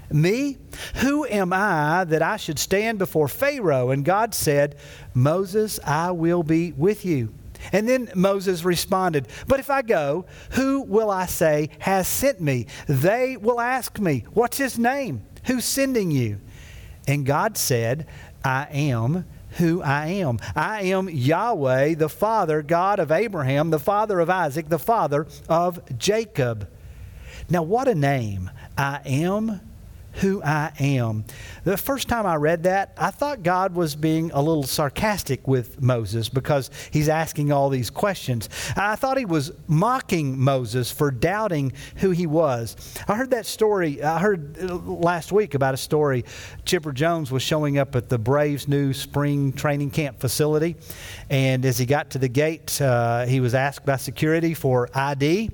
Me? 0.09 0.55
Who 1.01 1.25
am 1.25 1.51
I 1.51 2.05
that 2.05 2.21
I 2.21 2.37
should 2.37 2.59
stand 2.59 2.97
before 2.97 3.27
Pharaoh? 3.27 3.89
And 3.89 4.05
God 4.05 4.33
said, 4.33 4.77
Moses, 5.13 5.81
I 5.83 6.11
will 6.11 6.43
be 6.43 6.71
with 6.71 7.03
you. 7.03 7.33
And 7.71 7.87
then 7.87 8.11
Moses 8.15 8.63
responded, 8.63 9.27
But 9.47 9.59
if 9.59 9.69
I 9.69 9.81
go, 9.81 10.25
who 10.51 10.81
will 10.81 11.09
I 11.09 11.25
say 11.25 11.69
has 11.79 12.07
sent 12.07 12.41
me? 12.41 12.67
They 12.87 13.37
will 13.37 13.59
ask 13.59 13.99
me, 13.99 14.25
What's 14.33 14.57
his 14.57 14.77
name? 14.77 15.23
Who's 15.45 15.65
sending 15.65 16.11
you? 16.11 16.39
And 17.07 17.25
God 17.25 17.57
said, 17.57 18.07
I 18.43 18.67
am 18.71 19.25
who 19.57 19.81
I 19.81 20.07
am. 20.07 20.39
I 20.55 20.83
am 20.83 21.09
Yahweh, 21.09 21.95
the 21.95 22.09
Father, 22.09 22.61
God 22.61 22.99
of 22.99 23.11
Abraham, 23.11 23.71
the 23.71 23.79
Father 23.79 24.19
of 24.19 24.29
Isaac, 24.29 24.69
the 24.69 24.79
Father 24.79 25.27
of 25.47 25.97
Jacob. 25.97 26.69
Now, 27.49 27.63
what 27.63 27.87
a 27.87 27.95
name! 27.95 28.51
I 28.77 29.01
am 29.05 29.61
who 30.13 30.41
I 30.43 30.71
am. 30.79 31.25
The 31.63 31.77
first 31.77 32.07
time 32.07 32.25
I 32.25 32.35
read 32.35 32.63
that, 32.63 32.93
I 32.97 33.11
thought 33.11 33.43
God 33.43 33.75
was 33.75 33.95
being 33.95 34.31
a 34.31 34.41
little 34.41 34.63
sarcastic 34.63 35.47
with 35.47 35.81
Moses 35.81 36.29
because 36.29 36.69
he's 36.91 37.09
asking 37.09 37.51
all 37.51 37.69
these 37.69 37.89
questions. 37.89 38.49
I 38.75 38.95
thought 38.95 39.17
he 39.17 39.25
was 39.25 39.51
mocking 39.67 40.39
Moses 40.39 40.91
for 40.91 41.11
doubting 41.11 41.73
who 41.97 42.11
he 42.11 42.27
was. 42.27 42.75
I 43.07 43.15
heard 43.15 43.31
that 43.31 43.45
story, 43.45 44.01
I 44.03 44.19
heard 44.19 44.61
last 44.61 45.31
week 45.31 45.53
about 45.53 45.73
a 45.73 45.77
story. 45.77 46.25
Chipper 46.65 46.91
Jones 46.91 47.31
was 47.31 47.43
showing 47.43 47.77
up 47.77 47.95
at 47.95 48.09
the 48.09 48.17
Braves' 48.17 48.67
new 48.67 48.93
spring 48.93 49.53
training 49.53 49.91
camp 49.91 50.19
facility, 50.19 50.75
and 51.29 51.65
as 51.65 51.77
he 51.77 51.85
got 51.85 52.09
to 52.11 52.19
the 52.19 52.29
gate, 52.29 52.81
uh, 52.81 53.25
he 53.25 53.39
was 53.39 53.53
asked 53.55 53.85
by 53.85 53.95
security 53.95 54.53
for 54.53 54.89
ID. 54.93 55.51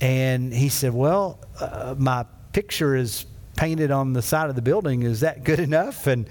And 0.00 0.52
he 0.52 0.68
said, 0.68 0.94
Well, 0.94 1.40
uh, 1.60 1.94
my 1.98 2.24
picture 2.52 2.94
is 2.94 3.26
painted 3.58 3.90
on 3.90 4.12
the 4.12 4.22
side 4.22 4.48
of 4.48 4.54
the 4.54 4.62
building. 4.62 5.02
Is 5.02 5.18
that 5.20 5.42
good 5.42 5.58
enough? 5.58 6.06
And 6.06 6.28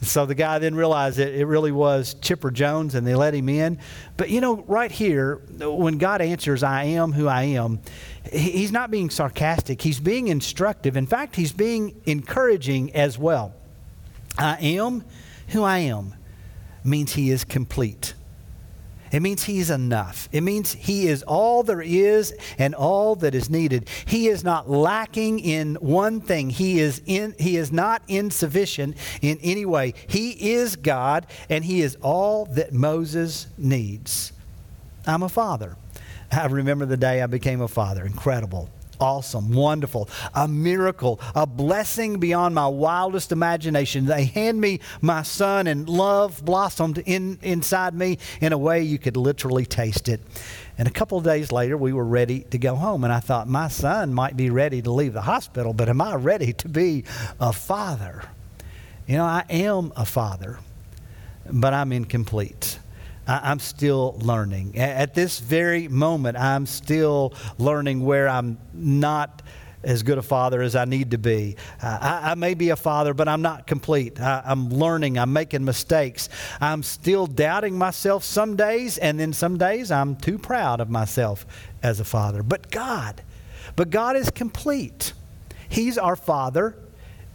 so 0.00 0.26
the 0.26 0.36
guy 0.36 0.60
then 0.60 0.76
realized 0.76 1.16
that 1.18 1.34
it 1.34 1.44
really 1.44 1.72
was 1.72 2.14
Chipper 2.14 2.52
Jones 2.52 2.94
and 2.94 3.04
they 3.04 3.16
let 3.16 3.34
him 3.34 3.48
in. 3.48 3.80
But 4.16 4.30
you 4.30 4.40
know, 4.40 4.62
right 4.68 4.92
here, 4.92 5.42
when 5.58 5.98
God 5.98 6.20
answers, 6.20 6.62
I 6.62 6.84
am 6.84 7.10
who 7.10 7.26
I 7.26 7.42
am, 7.42 7.80
he's 8.32 8.70
not 8.70 8.92
being 8.92 9.10
sarcastic. 9.10 9.82
He's 9.82 9.98
being 9.98 10.28
instructive. 10.28 10.96
In 10.96 11.08
fact, 11.08 11.34
he's 11.34 11.50
being 11.50 12.00
encouraging 12.06 12.94
as 12.94 13.18
well. 13.18 13.54
I 14.38 14.56
am 14.60 15.04
who 15.48 15.64
I 15.64 15.78
am 15.78 16.14
means 16.84 17.14
he 17.14 17.32
is 17.32 17.42
complete. 17.42 18.14
It 19.12 19.20
means 19.20 19.44
He's 19.44 19.70
enough. 19.70 20.28
It 20.32 20.42
means 20.42 20.72
He 20.72 21.08
is 21.08 21.22
all 21.22 21.62
there 21.62 21.82
is 21.82 22.34
and 22.58 22.74
all 22.74 23.16
that 23.16 23.34
is 23.34 23.50
needed. 23.50 23.88
He 24.06 24.28
is 24.28 24.44
not 24.44 24.70
lacking 24.70 25.40
in 25.40 25.76
one 25.76 26.20
thing. 26.20 26.50
He 26.50 26.80
is, 26.80 27.02
in, 27.06 27.34
he 27.38 27.56
is 27.56 27.72
not 27.72 28.02
insufficient 28.08 28.96
in 29.22 29.38
any 29.42 29.66
way. 29.66 29.94
He 30.06 30.52
is 30.52 30.76
God 30.76 31.26
and 31.48 31.64
He 31.64 31.82
is 31.82 31.96
all 32.02 32.46
that 32.46 32.72
Moses 32.72 33.46
needs. 33.56 34.32
I'm 35.06 35.22
a 35.22 35.28
father. 35.28 35.76
I 36.30 36.46
remember 36.46 36.84
the 36.84 36.96
day 36.96 37.22
I 37.22 37.26
became 37.26 37.60
a 37.60 37.68
father. 37.68 38.04
Incredible. 38.04 38.68
Awesome, 39.00 39.52
wonderful, 39.52 40.08
a 40.34 40.48
miracle, 40.48 41.20
a 41.34 41.46
blessing 41.46 42.18
beyond 42.18 42.54
my 42.54 42.66
wildest 42.66 43.32
imagination. 43.32 44.06
They 44.06 44.24
hand 44.24 44.60
me 44.60 44.80
my 45.00 45.22
son, 45.22 45.66
and 45.66 45.88
love 45.88 46.44
blossomed 46.44 46.98
in, 46.98 47.38
inside 47.42 47.94
me 47.94 48.18
in 48.40 48.52
a 48.52 48.58
way 48.58 48.82
you 48.82 48.98
could 48.98 49.16
literally 49.16 49.66
taste 49.66 50.08
it. 50.08 50.20
And 50.76 50.86
a 50.86 50.92
couple 50.92 51.18
of 51.18 51.24
days 51.24 51.50
later, 51.50 51.76
we 51.76 51.92
were 51.92 52.04
ready 52.04 52.40
to 52.50 52.58
go 52.58 52.76
home. 52.76 53.02
And 53.02 53.12
I 53.12 53.20
thought, 53.20 53.48
my 53.48 53.68
son 53.68 54.14
might 54.14 54.36
be 54.36 54.48
ready 54.50 54.80
to 54.82 54.92
leave 54.92 55.12
the 55.12 55.22
hospital, 55.22 55.72
but 55.72 55.88
am 55.88 56.00
I 56.00 56.14
ready 56.14 56.52
to 56.52 56.68
be 56.68 57.04
a 57.40 57.52
father? 57.52 58.22
You 59.06 59.16
know, 59.16 59.24
I 59.24 59.44
am 59.50 59.92
a 59.96 60.04
father, 60.04 60.58
but 61.50 61.74
I'm 61.74 61.92
incomplete. 61.92 62.78
I'm 63.28 63.58
still 63.58 64.16
learning. 64.20 64.78
At 64.78 65.14
this 65.14 65.38
very 65.38 65.86
moment, 65.86 66.38
I'm 66.38 66.66
still 66.66 67.34
learning 67.58 68.04
where 68.04 68.28
I'm 68.28 68.58
not 68.72 69.42
as 69.84 70.02
good 70.02 70.18
a 70.18 70.22
father 70.22 70.60
as 70.60 70.74
I 70.74 70.86
need 70.86 71.12
to 71.12 71.18
be. 71.18 71.56
Uh, 71.80 71.98
I, 72.00 72.30
I, 72.32 72.34
may 72.34 72.54
be 72.54 72.70
a 72.70 72.76
father, 72.76 73.14
but 73.14 73.28
I'm 73.28 73.42
not 73.42 73.66
complete. 73.66 74.20
I, 74.20 74.42
I'm 74.44 74.70
learning. 74.70 75.18
I'm 75.18 75.32
making 75.32 75.64
mistakes. 75.64 76.28
I'm 76.60 76.82
still 76.82 77.26
doubting 77.26 77.78
myself 77.78 78.24
some 78.24 78.56
days, 78.56 78.98
and 78.98 79.20
then 79.20 79.32
some 79.32 79.56
days 79.56 79.90
I'm 79.90 80.16
too 80.16 80.38
proud 80.38 80.80
of 80.80 80.90
myself 80.90 81.46
as 81.82 82.00
a 82.00 82.04
father. 82.04 82.42
But 82.42 82.70
God, 82.70 83.22
but 83.76 83.90
God 83.90 84.16
is 84.16 84.30
complete. 84.30 85.12
He's 85.68 85.98
our 85.98 86.16
father 86.16 86.76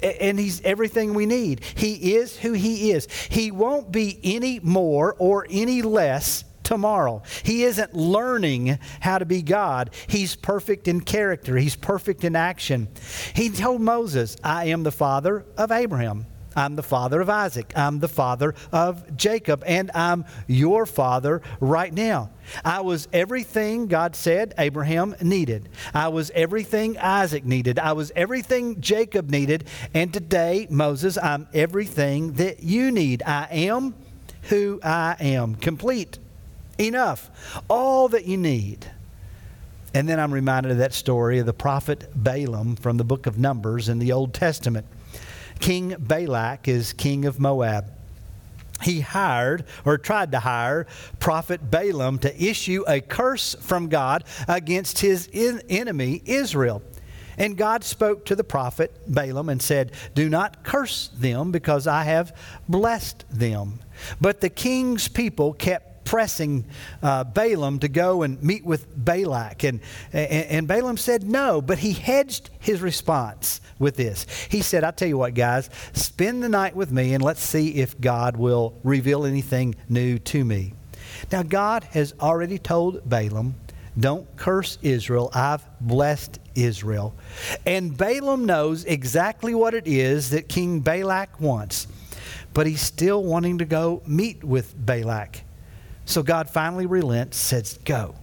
and 0.03 0.39
he's 0.39 0.61
everything 0.61 1.13
we 1.13 1.25
need. 1.25 1.63
He 1.75 2.15
is 2.15 2.37
who 2.37 2.53
he 2.53 2.91
is. 2.91 3.07
He 3.29 3.51
won't 3.51 3.91
be 3.91 4.19
any 4.23 4.59
more 4.59 5.15
or 5.17 5.47
any 5.49 5.81
less 5.81 6.43
tomorrow. 6.63 7.21
He 7.43 7.63
isn't 7.63 7.93
learning 7.93 8.79
how 9.01 9.19
to 9.19 9.25
be 9.25 9.41
God. 9.41 9.91
He's 10.07 10.35
perfect 10.35 10.87
in 10.87 11.01
character, 11.01 11.57
he's 11.57 11.75
perfect 11.75 12.23
in 12.23 12.35
action. 12.35 12.87
He 13.33 13.49
told 13.49 13.81
Moses, 13.81 14.37
I 14.43 14.65
am 14.65 14.83
the 14.83 14.91
father 14.91 15.45
of 15.57 15.71
Abraham. 15.71 16.25
I'm 16.55 16.75
the 16.75 16.83
father 16.83 17.21
of 17.21 17.29
Isaac. 17.29 17.73
I'm 17.75 17.99
the 17.99 18.07
father 18.07 18.55
of 18.71 19.15
Jacob. 19.17 19.63
And 19.65 19.91
I'm 19.93 20.25
your 20.47 20.85
father 20.85 21.41
right 21.59 21.93
now. 21.93 22.29
I 22.63 22.81
was 22.81 23.07
everything 23.13 23.87
God 23.87 24.15
said 24.15 24.53
Abraham 24.57 25.15
needed. 25.21 25.69
I 25.93 26.09
was 26.09 26.31
everything 26.35 26.97
Isaac 26.97 27.45
needed. 27.45 27.79
I 27.79 27.93
was 27.93 28.11
everything 28.15 28.81
Jacob 28.81 29.29
needed. 29.29 29.65
And 29.93 30.13
today, 30.13 30.67
Moses, 30.69 31.17
I'm 31.17 31.47
everything 31.53 32.33
that 32.33 32.63
you 32.63 32.91
need. 32.91 33.23
I 33.23 33.47
am 33.51 33.95
who 34.43 34.79
I 34.83 35.15
am. 35.19 35.55
Complete. 35.55 36.19
Enough. 36.77 37.63
All 37.69 38.09
that 38.09 38.25
you 38.25 38.37
need. 38.37 38.87
And 39.93 40.09
then 40.09 40.19
I'm 40.19 40.33
reminded 40.33 40.71
of 40.71 40.79
that 40.79 40.93
story 40.93 41.37
of 41.37 41.45
the 41.45 41.53
prophet 41.53 42.09
Balaam 42.15 42.75
from 42.75 42.97
the 42.97 43.03
book 43.03 43.27
of 43.27 43.37
Numbers 43.37 43.89
in 43.89 43.99
the 43.99 44.11
Old 44.11 44.33
Testament. 44.33 44.87
King 45.63 45.95
Balak 45.97 46.67
is 46.67 46.91
king 46.91 47.23
of 47.23 47.39
Moab. 47.39 47.89
He 48.81 48.99
hired 48.99 49.63
or 49.85 49.97
tried 49.97 50.33
to 50.33 50.39
hire 50.39 50.87
prophet 51.21 51.71
Balaam 51.71 52.19
to 52.19 52.43
issue 52.43 52.83
a 52.85 52.99
curse 52.99 53.55
from 53.61 53.87
God 53.87 54.25
against 54.49 54.99
his 54.99 55.29
enemy 55.33 56.21
Israel. 56.25 56.81
And 57.37 57.55
God 57.55 57.85
spoke 57.85 58.25
to 58.25 58.35
the 58.35 58.43
prophet 58.43 58.93
Balaam 59.07 59.47
and 59.47 59.61
said, 59.61 59.93
Do 60.13 60.27
not 60.27 60.65
curse 60.65 61.09
them 61.15 61.53
because 61.53 61.87
I 61.87 62.03
have 62.03 62.35
blessed 62.67 63.23
them. 63.29 63.79
But 64.19 64.41
the 64.41 64.49
king's 64.49 65.07
people 65.07 65.53
kept 65.53 65.92
pressing 66.13 66.63
uh, 67.01 67.23
Balaam 67.23 67.79
to 67.79 67.87
go 67.87 68.21
and 68.21 68.39
meet 68.43 68.63
with 68.63 68.85
Balak. 69.03 69.63
And, 69.63 69.79
and, 70.11 70.45
and 70.45 70.67
Balaam 70.67 70.95
said 70.95 71.23
no, 71.23 71.59
but 71.59 71.79
he 71.79 71.93
hedged 71.93 72.51
his 72.59 72.81
response 72.81 73.59
with 73.79 73.95
this. 73.95 74.27
He 74.47 74.61
said, 74.61 74.83
i 74.83 74.91
tell 74.91 75.07
you 75.07 75.17
what, 75.17 75.33
guys, 75.33 75.71
spend 75.93 76.43
the 76.43 76.49
night 76.49 76.75
with 76.75 76.91
me 76.91 77.15
and 77.15 77.23
let's 77.23 77.41
see 77.41 77.69
if 77.77 77.99
God 77.99 78.37
will 78.37 78.79
reveal 78.83 79.25
anything 79.25 79.73
new 79.89 80.19
to 80.19 80.45
me. 80.45 80.75
Now, 81.31 81.41
God 81.41 81.83
has 81.85 82.13
already 82.19 82.59
told 82.59 83.09
Balaam, 83.09 83.55
don't 83.99 84.27
curse 84.37 84.77
Israel. 84.83 85.31
I've 85.33 85.65
blessed 85.81 86.39
Israel. 86.53 87.15
And 87.65 87.97
Balaam 87.97 88.45
knows 88.45 88.85
exactly 88.85 89.55
what 89.55 89.73
it 89.73 89.87
is 89.87 90.29
that 90.29 90.47
King 90.47 90.81
Balak 90.81 91.41
wants, 91.41 91.87
but 92.53 92.67
he's 92.67 92.81
still 92.81 93.23
wanting 93.23 93.57
to 93.57 93.65
go 93.65 94.03
meet 94.05 94.43
with 94.43 94.75
Balak. 94.77 95.41
So 96.05 96.23
God 96.23 96.49
finally 96.49 96.85
relents, 96.85 97.37
says, 97.37 97.79
Go. 97.85 98.15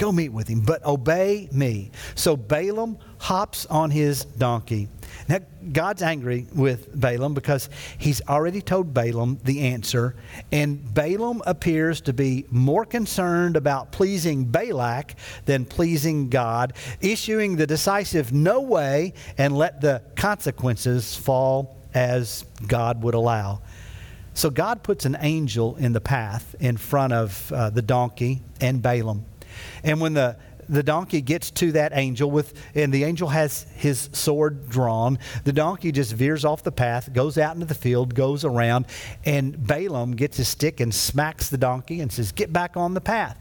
Go 0.00 0.12
meet 0.12 0.30
with 0.30 0.48
him, 0.48 0.62
but 0.62 0.82
obey 0.86 1.46
me. 1.52 1.90
So 2.14 2.34
Balaam 2.34 2.96
hops 3.18 3.66
on 3.66 3.90
his 3.90 4.24
donkey. 4.24 4.88
Now, 5.28 5.40
God's 5.72 6.00
angry 6.00 6.46
with 6.54 6.98
Balaam 6.98 7.34
because 7.34 7.68
he's 7.98 8.22
already 8.26 8.62
told 8.62 8.94
Balaam 8.94 9.38
the 9.44 9.60
answer, 9.60 10.14
and 10.50 10.94
Balaam 10.94 11.42
appears 11.44 12.00
to 12.02 12.14
be 12.14 12.46
more 12.50 12.86
concerned 12.86 13.58
about 13.58 13.92
pleasing 13.92 14.44
Balak 14.44 15.16
than 15.44 15.66
pleasing 15.66 16.30
God, 16.30 16.72
issuing 17.02 17.56
the 17.56 17.66
decisive 17.66 18.32
no 18.32 18.62
way 18.62 19.12
and 19.36 19.54
let 19.54 19.82
the 19.82 20.02
consequences 20.16 21.14
fall 21.14 21.76
as 21.92 22.46
God 22.66 23.02
would 23.02 23.14
allow. 23.14 23.60
So 24.34 24.50
God 24.50 24.82
puts 24.82 25.04
an 25.04 25.16
angel 25.20 25.76
in 25.76 25.92
the 25.92 26.00
path 26.00 26.54
in 26.60 26.76
front 26.76 27.12
of 27.12 27.52
uh, 27.52 27.70
the 27.70 27.82
donkey 27.82 28.42
and 28.60 28.82
Balaam. 28.82 29.24
And 29.82 30.00
when 30.00 30.14
the 30.14 30.36
the 30.68 30.84
donkey 30.84 31.20
gets 31.20 31.50
to 31.50 31.72
that 31.72 31.90
angel 31.94 32.30
with 32.30 32.54
and 32.76 32.94
the 32.94 33.02
angel 33.02 33.28
has 33.28 33.66
his 33.74 34.08
sword 34.12 34.68
drawn 34.68 35.18
the 35.42 35.52
donkey 35.52 35.90
just 35.90 36.12
veers 36.12 36.44
off 36.44 36.62
the 36.62 36.70
path 36.70 37.12
goes 37.12 37.36
out 37.36 37.54
into 37.54 37.66
the 37.66 37.74
field 37.74 38.14
goes 38.14 38.44
around 38.44 38.86
and 39.24 39.66
balaam 39.66 40.12
gets 40.12 40.36
his 40.36 40.46
stick 40.46 40.78
and 40.78 40.94
smacks 40.94 41.50
the 41.50 41.58
donkey 41.58 42.00
and 42.00 42.12
says 42.12 42.30
get 42.30 42.52
back 42.52 42.76
on 42.76 42.94
the 42.94 43.00
path 43.00 43.36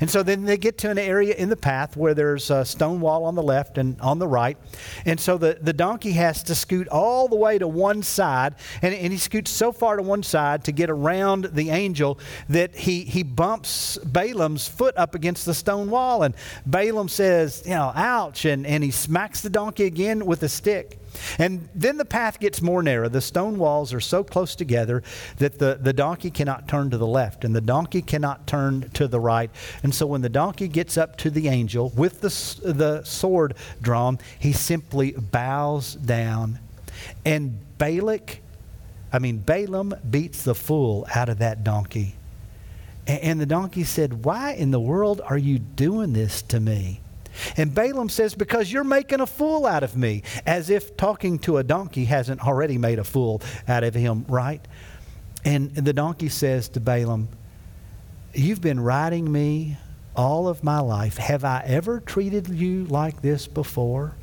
and 0.00 0.10
so 0.10 0.22
then 0.22 0.44
they 0.44 0.56
get 0.56 0.78
to 0.78 0.90
an 0.90 0.98
area 0.98 1.34
in 1.34 1.48
the 1.48 1.56
path 1.56 1.96
where 1.96 2.14
there's 2.14 2.50
a 2.50 2.64
stone 2.64 3.00
wall 3.00 3.24
on 3.24 3.34
the 3.34 3.42
left 3.42 3.78
and 3.78 4.00
on 4.00 4.18
the 4.18 4.28
right. 4.28 4.56
And 5.04 5.18
so 5.18 5.38
the, 5.38 5.58
the 5.60 5.72
donkey 5.72 6.12
has 6.12 6.42
to 6.44 6.54
scoot 6.54 6.88
all 6.88 7.28
the 7.28 7.36
way 7.36 7.58
to 7.58 7.68
one 7.68 8.02
side. 8.02 8.54
And, 8.82 8.94
and 8.94 9.12
he 9.12 9.18
scoots 9.18 9.50
so 9.50 9.72
far 9.72 9.96
to 9.96 10.02
one 10.02 10.22
side 10.22 10.64
to 10.64 10.72
get 10.72 10.90
around 10.90 11.46
the 11.46 11.70
angel 11.70 12.18
that 12.48 12.74
he, 12.74 13.02
he 13.02 13.22
bumps 13.22 13.98
Balaam's 13.98 14.68
foot 14.68 14.96
up 14.96 15.14
against 15.14 15.46
the 15.46 15.54
stone 15.54 15.90
wall. 15.90 16.22
And 16.22 16.34
Balaam 16.64 17.08
says, 17.08 17.62
you 17.64 17.74
know, 17.74 17.92
ouch. 17.94 18.44
And, 18.44 18.66
and 18.66 18.82
he 18.82 18.90
smacks 18.90 19.40
the 19.40 19.50
donkey 19.50 19.84
again 19.84 20.26
with 20.26 20.42
a 20.42 20.48
stick. 20.48 20.98
And 21.38 21.68
then 21.74 21.96
the 21.96 22.04
path 22.04 22.40
gets 22.40 22.62
more 22.62 22.82
narrow. 22.82 23.08
The 23.08 23.20
stone 23.20 23.58
walls 23.58 23.92
are 23.92 24.00
so 24.00 24.24
close 24.24 24.54
together 24.54 25.02
that 25.38 25.58
the, 25.58 25.78
the 25.80 25.92
donkey 25.92 26.30
cannot 26.30 26.68
turn 26.68 26.90
to 26.90 26.98
the 26.98 27.06
left 27.06 27.44
and 27.44 27.54
the 27.54 27.60
donkey 27.60 28.02
cannot 28.02 28.46
turn 28.46 28.90
to 28.94 29.08
the 29.08 29.20
right. 29.20 29.50
And 29.82 29.94
so 29.94 30.06
when 30.06 30.22
the 30.22 30.28
donkey 30.28 30.68
gets 30.68 30.96
up 30.96 31.16
to 31.18 31.30
the 31.30 31.48
angel 31.48 31.92
with 31.96 32.20
the, 32.20 32.72
the 32.72 33.04
sword 33.04 33.54
drawn, 33.80 34.18
he 34.38 34.52
simply 34.52 35.12
bows 35.12 35.94
down. 35.94 36.58
And 37.24 37.58
Balak, 37.78 38.40
I 39.12 39.18
mean, 39.18 39.38
Balaam 39.38 39.94
beats 40.08 40.42
the 40.42 40.54
fool 40.54 41.06
out 41.14 41.28
of 41.28 41.38
that 41.38 41.64
donkey. 41.64 42.16
And, 43.06 43.20
and 43.20 43.40
the 43.40 43.46
donkey 43.46 43.84
said, 43.84 44.24
Why 44.24 44.52
in 44.52 44.70
the 44.70 44.80
world 44.80 45.20
are 45.24 45.38
you 45.38 45.58
doing 45.58 46.12
this 46.12 46.42
to 46.42 46.60
me? 46.60 47.00
And 47.56 47.74
Balaam 47.74 48.08
says, 48.08 48.34
Because 48.34 48.72
you're 48.72 48.84
making 48.84 49.20
a 49.20 49.26
fool 49.26 49.66
out 49.66 49.82
of 49.82 49.96
me, 49.96 50.22
as 50.46 50.70
if 50.70 50.96
talking 50.96 51.38
to 51.40 51.58
a 51.58 51.64
donkey 51.64 52.04
hasn't 52.04 52.46
already 52.46 52.78
made 52.78 52.98
a 52.98 53.04
fool 53.04 53.42
out 53.68 53.84
of 53.84 53.94
him, 53.94 54.24
right? 54.28 54.66
And 55.44 55.74
the 55.74 55.92
donkey 55.92 56.28
says 56.28 56.68
to 56.70 56.80
Balaam, 56.80 57.28
You've 58.34 58.60
been 58.60 58.80
riding 58.80 59.30
me 59.30 59.78
all 60.14 60.48
of 60.48 60.64
my 60.64 60.80
life. 60.80 61.18
Have 61.18 61.44
I 61.44 61.62
ever 61.66 62.00
treated 62.00 62.48
you 62.48 62.84
like 62.86 63.22
this 63.22 63.46
before? 63.46 64.14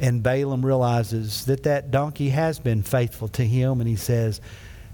And 0.00 0.22
Balaam 0.22 0.64
realizes 0.64 1.44
that 1.46 1.64
that 1.64 1.90
donkey 1.90 2.30
has 2.30 2.58
been 2.58 2.82
faithful 2.82 3.28
to 3.28 3.44
him, 3.44 3.80
and 3.80 3.88
he 3.88 3.96
says, 3.96 4.40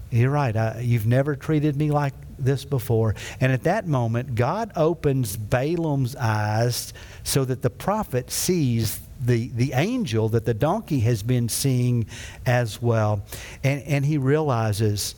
You're 0.09 0.31
right. 0.31 0.55
I, 0.55 0.79
you've 0.81 1.05
never 1.05 1.35
treated 1.35 1.75
me 1.75 1.91
like 1.91 2.13
this 2.37 2.65
before. 2.65 3.15
And 3.39 3.51
at 3.51 3.63
that 3.63 3.87
moment, 3.87 4.35
God 4.35 4.71
opens 4.75 5.37
Balaam's 5.37 6.15
eyes 6.15 6.93
so 7.23 7.45
that 7.45 7.61
the 7.61 7.69
prophet 7.69 8.31
sees 8.31 8.99
the, 9.19 9.49
the 9.49 9.73
angel 9.73 10.29
that 10.29 10.45
the 10.45 10.53
donkey 10.53 10.99
has 11.01 11.23
been 11.23 11.49
seeing 11.49 12.07
as 12.45 12.81
well. 12.81 13.23
And, 13.63 13.81
and 13.83 14.05
he 14.05 14.17
realizes 14.17 15.15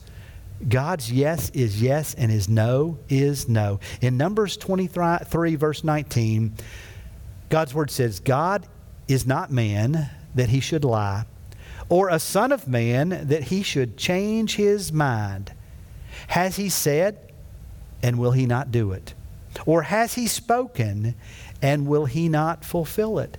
God's 0.66 1.12
yes 1.12 1.50
is 1.50 1.80
yes 1.80 2.14
and 2.14 2.30
his 2.30 2.48
no 2.48 2.98
is 3.08 3.48
no. 3.48 3.80
In 4.00 4.16
Numbers 4.16 4.56
23, 4.56 5.54
verse 5.54 5.84
19, 5.84 6.54
God's 7.48 7.74
word 7.74 7.90
says, 7.90 8.20
God 8.20 8.66
is 9.06 9.26
not 9.26 9.50
man 9.50 10.10
that 10.34 10.48
he 10.48 10.60
should 10.60 10.84
lie, 10.84 11.24
or 11.88 12.08
a 12.08 12.18
son 12.18 12.52
of 12.52 12.68
man 12.68 13.28
that 13.28 13.44
he 13.44 13.62
should 13.62 13.96
change 13.96 14.56
his 14.56 14.92
mind. 14.92 15.52
Has 16.28 16.56
he 16.56 16.68
said, 16.68 17.18
and 18.02 18.18
will 18.18 18.32
he 18.32 18.46
not 18.46 18.70
do 18.70 18.92
it? 18.92 19.14
Or 19.66 19.82
has 19.82 20.14
he 20.14 20.26
spoken, 20.26 21.14
and 21.60 21.86
will 21.86 22.04
he 22.04 22.28
not 22.28 22.64
fulfill 22.64 23.18
it? 23.18 23.36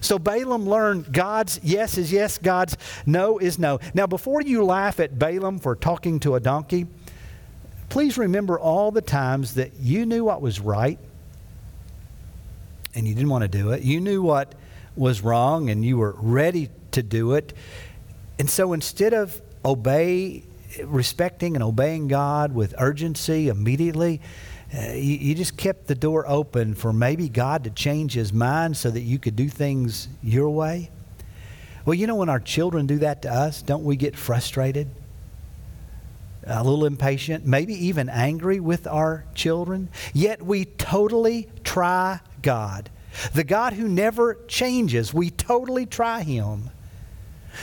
So 0.00 0.18
Balaam 0.18 0.68
learned 0.68 1.12
God's 1.12 1.60
yes 1.62 1.96
is 1.96 2.12
yes, 2.12 2.38
God's 2.38 2.76
no 3.06 3.38
is 3.38 3.58
no. 3.58 3.78
Now, 3.94 4.06
before 4.06 4.42
you 4.42 4.64
laugh 4.64 5.00
at 5.00 5.18
Balaam 5.18 5.58
for 5.58 5.76
talking 5.76 6.20
to 6.20 6.34
a 6.34 6.40
donkey, 6.40 6.86
please 7.88 8.18
remember 8.18 8.58
all 8.58 8.90
the 8.90 9.00
times 9.00 9.54
that 9.54 9.72
you 9.80 10.04
knew 10.04 10.24
what 10.24 10.42
was 10.42 10.60
right 10.60 10.98
and 12.94 13.06
you 13.06 13.14
didn't 13.14 13.30
want 13.30 13.42
to 13.42 13.48
do 13.48 13.70
it. 13.70 13.82
You 13.82 14.00
knew 14.00 14.22
what 14.22 14.54
was 14.96 15.22
wrong 15.22 15.70
and 15.70 15.84
you 15.84 15.98
were 15.98 16.14
ready 16.18 16.70
to 16.92 17.02
do 17.02 17.34
it. 17.34 17.52
And 18.38 18.48
so 18.48 18.72
instead 18.72 19.14
of 19.14 19.40
obey, 19.64 20.44
respecting 20.84 21.54
and 21.54 21.62
obeying 21.62 22.08
God 22.08 22.54
with 22.54 22.74
urgency 22.78 23.48
immediately, 23.48 24.20
uh, 24.76 24.92
you, 24.92 25.16
you, 25.18 25.34
just 25.34 25.56
kept 25.56 25.86
the 25.86 25.94
door 25.94 26.24
open 26.26 26.74
for 26.74 26.92
maybe 26.92 27.28
God 27.28 27.64
to 27.64 27.70
change 27.70 28.14
his 28.14 28.32
mind 28.32 28.76
so 28.76 28.90
that 28.90 29.02
you 29.02 29.18
could 29.18 29.36
do 29.36 29.48
things 29.48 30.08
your 30.22 30.50
way. 30.50 30.90
Well, 31.84 31.94
you 31.94 32.06
know, 32.06 32.16
when 32.16 32.28
our 32.28 32.40
children 32.40 32.86
do 32.86 32.98
that 32.98 33.22
to 33.22 33.32
us, 33.32 33.62
don't 33.62 33.84
we 33.84 33.96
get 33.96 34.16
frustrated? 34.16 34.88
A 36.46 36.64
little 36.64 36.86
impatient, 36.86 37.46
maybe 37.46 37.74
even 37.86 38.08
angry 38.08 38.58
with 38.58 38.86
our 38.86 39.24
children? 39.34 39.90
Yet 40.12 40.42
we 40.42 40.64
totally 40.64 41.48
try 41.62 42.20
God. 42.42 42.90
The 43.32 43.44
God 43.44 43.74
who 43.74 43.86
never 43.86 44.38
changes, 44.48 45.14
we 45.14 45.30
totally 45.30 45.86
try 45.86 46.22
him. 46.22 46.70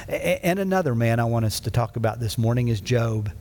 And 0.08 0.60
another 0.60 0.96
man 0.96 1.20
I 1.20 1.26
want 1.26 1.46
us 1.46 1.60
to 1.62 1.72
talk 1.72 1.96
about 1.96 2.20
this 2.20 2.38
morning 2.38 2.68
is 2.68 2.82
Job. 2.82 3.32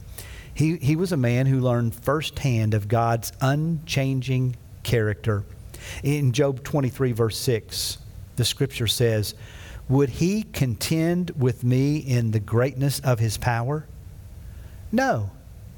He, 0.52 0.76
he 0.76 0.96
was 0.96 1.12
a 1.12 1.16
man 1.16 1.46
who 1.46 1.60
learned 1.60 1.94
firsthand 1.94 2.74
of 2.74 2.88
God's 2.88 3.32
unchanging 3.40 4.56
character. 4.82 5.44
In 6.02 6.32
Job 6.32 6.62
23, 6.62 7.12
verse 7.12 7.38
6, 7.38 7.98
the 8.36 8.44
scripture 8.44 8.86
says, 8.86 9.34
Would 9.88 10.10
he 10.10 10.42
contend 10.42 11.30
with 11.30 11.64
me 11.64 11.98
in 11.98 12.30
the 12.32 12.40
greatness 12.40 13.00
of 13.00 13.18
his 13.18 13.38
power? 13.38 13.86
No, 14.92 15.30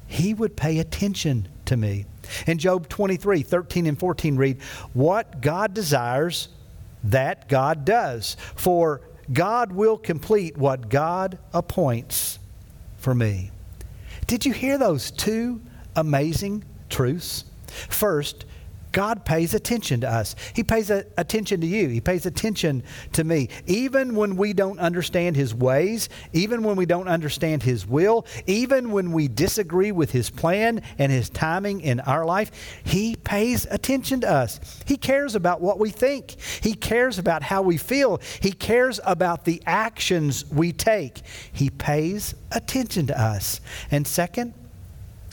he 0.06 0.34
would 0.34 0.56
pay 0.56 0.78
attention 0.78 1.48
to 1.66 1.76
me. 1.76 2.06
In 2.46 2.58
Job 2.58 2.88
23, 2.88 3.42
13 3.42 3.86
and 3.86 3.98
14 3.98 4.36
read, 4.36 4.60
What 4.92 5.40
God 5.40 5.74
desires, 5.74 6.48
that 7.04 7.48
God 7.48 7.84
does. 7.84 8.36
For 8.54 9.00
God 9.32 9.72
will 9.72 9.98
complete 9.98 10.56
what 10.56 10.88
God 10.88 11.38
appoints 11.52 12.38
for 12.98 13.14
me. 13.14 13.50
Did 14.26 14.46
you 14.46 14.52
hear 14.52 14.78
those 14.78 15.10
two 15.10 15.60
amazing 15.94 16.64
truths? 16.88 17.44
First, 17.66 18.44
God 18.92 19.24
pays 19.24 19.54
attention 19.54 20.02
to 20.02 20.10
us. 20.10 20.36
He 20.54 20.62
pays 20.62 20.90
a, 20.90 21.04
attention 21.16 21.60
to 21.62 21.66
you. 21.66 21.88
He 21.88 22.00
pays 22.00 22.26
attention 22.26 22.82
to 23.14 23.24
me. 23.24 23.48
Even 23.66 24.14
when 24.14 24.36
we 24.36 24.52
don't 24.52 24.78
understand 24.78 25.34
His 25.34 25.54
ways, 25.54 26.08
even 26.32 26.62
when 26.62 26.76
we 26.76 26.86
don't 26.86 27.08
understand 27.08 27.62
His 27.62 27.86
will, 27.86 28.26
even 28.46 28.92
when 28.92 29.12
we 29.12 29.28
disagree 29.28 29.92
with 29.92 30.10
His 30.12 30.30
plan 30.30 30.82
and 30.98 31.10
His 31.10 31.30
timing 31.30 31.80
in 31.80 32.00
our 32.00 32.24
life, 32.24 32.50
He 32.84 33.16
pays 33.16 33.66
attention 33.70 34.20
to 34.20 34.30
us. 34.30 34.60
He 34.86 34.96
cares 34.96 35.34
about 35.34 35.60
what 35.60 35.78
we 35.78 35.90
think, 35.90 36.36
He 36.60 36.74
cares 36.74 37.18
about 37.18 37.42
how 37.42 37.62
we 37.62 37.78
feel, 37.78 38.20
He 38.40 38.52
cares 38.52 39.00
about 39.04 39.44
the 39.44 39.62
actions 39.66 40.44
we 40.50 40.72
take. 40.72 41.22
He 41.52 41.70
pays 41.70 42.34
attention 42.50 43.06
to 43.06 43.20
us. 43.20 43.60
And 43.90 44.06
second, 44.06 44.54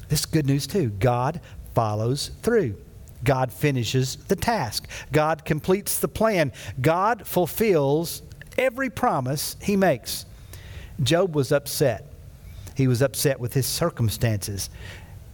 this 0.07 0.21
is 0.21 0.25
good 0.25 0.45
news 0.45 0.65
too 0.65 0.89
God 0.89 1.41
follows 1.73 2.31
through. 2.41 2.75
God 3.23 3.51
finishes 3.51 4.15
the 4.27 4.35
task. 4.35 4.87
God 5.11 5.45
completes 5.45 5.99
the 5.99 6.07
plan. 6.07 6.51
God 6.81 7.27
fulfills 7.27 8.21
every 8.57 8.89
promise 8.89 9.55
he 9.61 9.75
makes. 9.75 10.25
Job 11.01 11.35
was 11.35 11.51
upset. 11.51 12.05
He 12.75 12.87
was 12.87 13.01
upset 13.01 13.39
with 13.39 13.53
his 13.53 13.65
circumstances. 13.65 14.69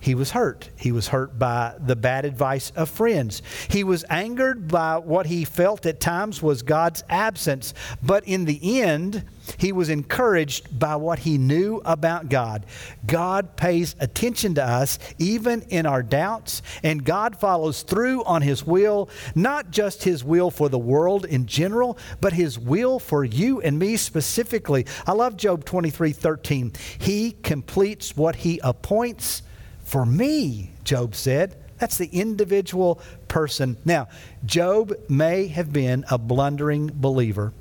He 0.05 0.13
was 0.13 0.29
hurt. 0.29 0.69
He 0.77 0.91
was 0.91 1.07
hurt 1.07 1.39
by 1.39 1.73
the 1.79 1.95
bad 1.95 2.25
advice 2.25 2.71
of 2.75 2.89
friends. 2.89 3.41
He 3.71 3.83
was 3.83 4.05
angered 4.07 4.67
by 4.67 4.99
what 4.99 5.25
he 5.25 5.45
felt 5.45 5.83
at 5.87 5.99
times 5.99 6.43
was 6.43 6.61
God's 6.61 7.03
absence. 7.09 7.73
But 8.03 8.23
in 8.27 8.45
the 8.45 8.83
end, 8.83 9.25
he 9.57 9.71
was 9.71 9.89
encouraged 9.89 10.77
by 10.77 10.95
what 10.97 11.17
he 11.17 11.39
knew 11.39 11.81
about 11.85 12.29
God. 12.29 12.67
God 13.07 13.57
pays 13.57 13.95
attention 13.99 14.53
to 14.53 14.63
us 14.63 14.99
even 15.17 15.63
in 15.69 15.87
our 15.87 16.03
doubts, 16.03 16.61
and 16.83 17.03
God 17.03 17.35
follows 17.35 17.81
through 17.81 18.23
on 18.25 18.43
his 18.43 18.63
will, 18.63 19.09
not 19.33 19.71
just 19.71 20.03
his 20.03 20.23
will 20.23 20.51
for 20.51 20.69
the 20.69 20.77
world 20.77 21.25
in 21.25 21.47
general, 21.47 21.97
but 22.21 22.31
his 22.31 22.59
will 22.59 22.99
for 22.99 23.23
you 23.23 23.59
and 23.59 23.79
me 23.79 23.97
specifically. 23.97 24.85
I 25.07 25.13
love 25.13 25.35
Job 25.35 25.65
23 25.65 26.11
13. 26.11 26.73
He 26.99 27.31
completes 27.41 28.15
what 28.15 28.35
he 28.35 28.59
appoints 28.63 29.41
for 29.85 30.05
me, 30.05 30.71
Job 30.83 31.15
said. 31.15 31.55
That's 31.77 31.97
the 31.97 32.07
individual 32.07 32.99
person. 33.27 33.77
Now, 33.85 34.07
Job 34.45 34.93
may 35.07 35.47
have 35.47 35.71
been 35.71 36.05
a 36.09 36.17
blundering 36.17 36.89
believer. 36.93 37.53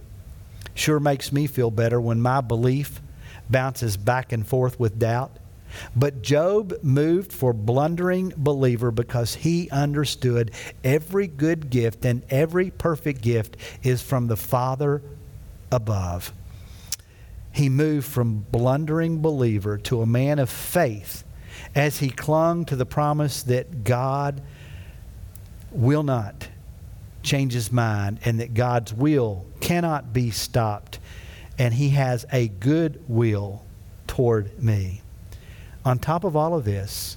Sure 0.75 0.99
makes 0.99 1.33
me 1.33 1.47
feel 1.47 1.71
better 1.71 2.01
when 2.01 2.21
my 2.21 2.41
belief 2.41 3.01
bounces 3.51 3.97
back 3.97 4.33
and 4.33 4.47
forth 4.47 4.81
with 4.81 4.99
doubt. 4.99 5.33
But 5.95 6.23
Job 6.23 6.73
moved 6.83 7.33
for 7.33 7.53
blundering 7.53 8.33
believer 8.37 8.91
because 8.91 9.35
he 9.35 9.69
understood 9.71 10.53
every 10.83 11.27
good 11.27 11.69
gift 11.69 12.05
and 12.05 12.23
every 12.31 12.71
perfect 12.71 13.21
gift 13.21 13.57
is 13.83 14.01
from 14.01 14.29
the 14.29 14.37
Father 14.37 15.03
above. 15.71 16.33
He 17.53 17.69
moved 17.69 18.07
from 18.07 18.47
blundering 18.51 19.21
believer 19.21 19.77
to 19.79 20.01
a 20.01 20.07
man 20.07 20.39
of 20.39 20.49
faith 20.49 21.24
as 21.75 21.99
he 21.99 22.11
clung 22.11 22.65
to 22.67 22.77
the 22.77 22.87
promise 22.87 23.43
that 23.45 23.85
God 23.85 24.43
will 25.71 26.03
not 26.03 26.49
change 27.23 27.53
his 27.53 27.73
mind 27.73 28.21
and 28.25 28.41
that 28.41 28.55
God's 28.55 28.93
will 28.93 29.47
cannot 29.61 30.13
be 30.13 30.31
stopped 30.31 30.99
and 31.59 31.75
he 31.75 31.91
has 31.91 32.27
a 32.33 32.49
good 32.49 33.03
will 33.09 33.65
toward 34.07 34.63
me. 34.63 35.03
On 35.85 35.99
top 35.99 36.25
of 36.25 36.37
all 36.37 36.55
of 36.55 36.65
this, 36.65 37.17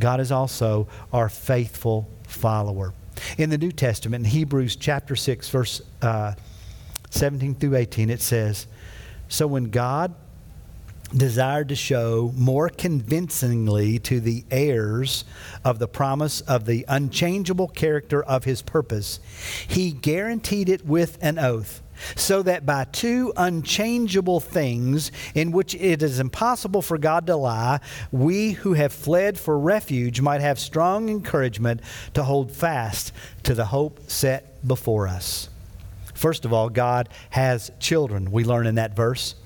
God 0.00 0.20
is 0.20 0.32
also 0.32 0.88
our 1.12 1.28
faithful 1.28 2.08
follower. 2.26 2.92
In 3.38 3.50
the 3.50 3.58
New 3.58 3.72
Testament, 3.72 4.24
in 4.24 4.30
Hebrews 4.30 4.76
chapter 4.76 5.14
6, 5.14 5.48
verse 5.48 5.82
uh, 6.02 6.34
17 7.10 7.54
through 7.54 7.76
18, 7.76 8.10
it 8.10 8.20
says, 8.20 8.66
So 9.28 9.46
when 9.46 9.70
God 9.70 10.14
desired 11.16 11.68
to 11.68 11.76
show 11.76 12.32
more 12.36 12.68
convincingly 12.68 13.98
to 14.00 14.20
the 14.20 14.44
heirs 14.50 15.24
of 15.64 15.78
the 15.78 15.88
promise 15.88 16.40
of 16.42 16.66
the 16.66 16.84
unchangeable 16.88 17.68
character 17.68 18.22
of 18.22 18.44
his 18.44 18.62
purpose, 18.62 19.20
he 19.68 19.92
guaranteed 19.92 20.68
it 20.68 20.84
with 20.84 21.18
an 21.20 21.38
oath. 21.38 21.80
So 22.16 22.42
that 22.42 22.66
by 22.66 22.84
two 22.84 23.32
unchangeable 23.36 24.40
things 24.40 25.12
in 25.32 25.52
which 25.52 25.76
it 25.76 26.02
is 26.02 26.18
impossible 26.18 26.82
for 26.82 26.98
God 26.98 27.28
to 27.28 27.36
lie, 27.36 27.78
we 28.10 28.50
who 28.50 28.72
have 28.72 28.92
fled 28.92 29.38
for 29.38 29.56
refuge 29.56 30.20
might 30.20 30.40
have 30.40 30.58
strong 30.58 31.08
encouragement 31.08 31.80
to 32.14 32.24
hold 32.24 32.50
fast 32.50 33.12
to 33.44 33.54
the 33.54 33.66
hope 33.66 34.00
set 34.10 34.66
before 34.66 35.06
us. 35.06 35.48
First 36.14 36.44
of 36.44 36.52
all, 36.52 36.68
God 36.68 37.08
has 37.30 37.70
children, 37.78 38.32
we 38.32 38.44
learn 38.44 38.66
in 38.66 38.74
that 38.74 38.96
verse 38.96 39.36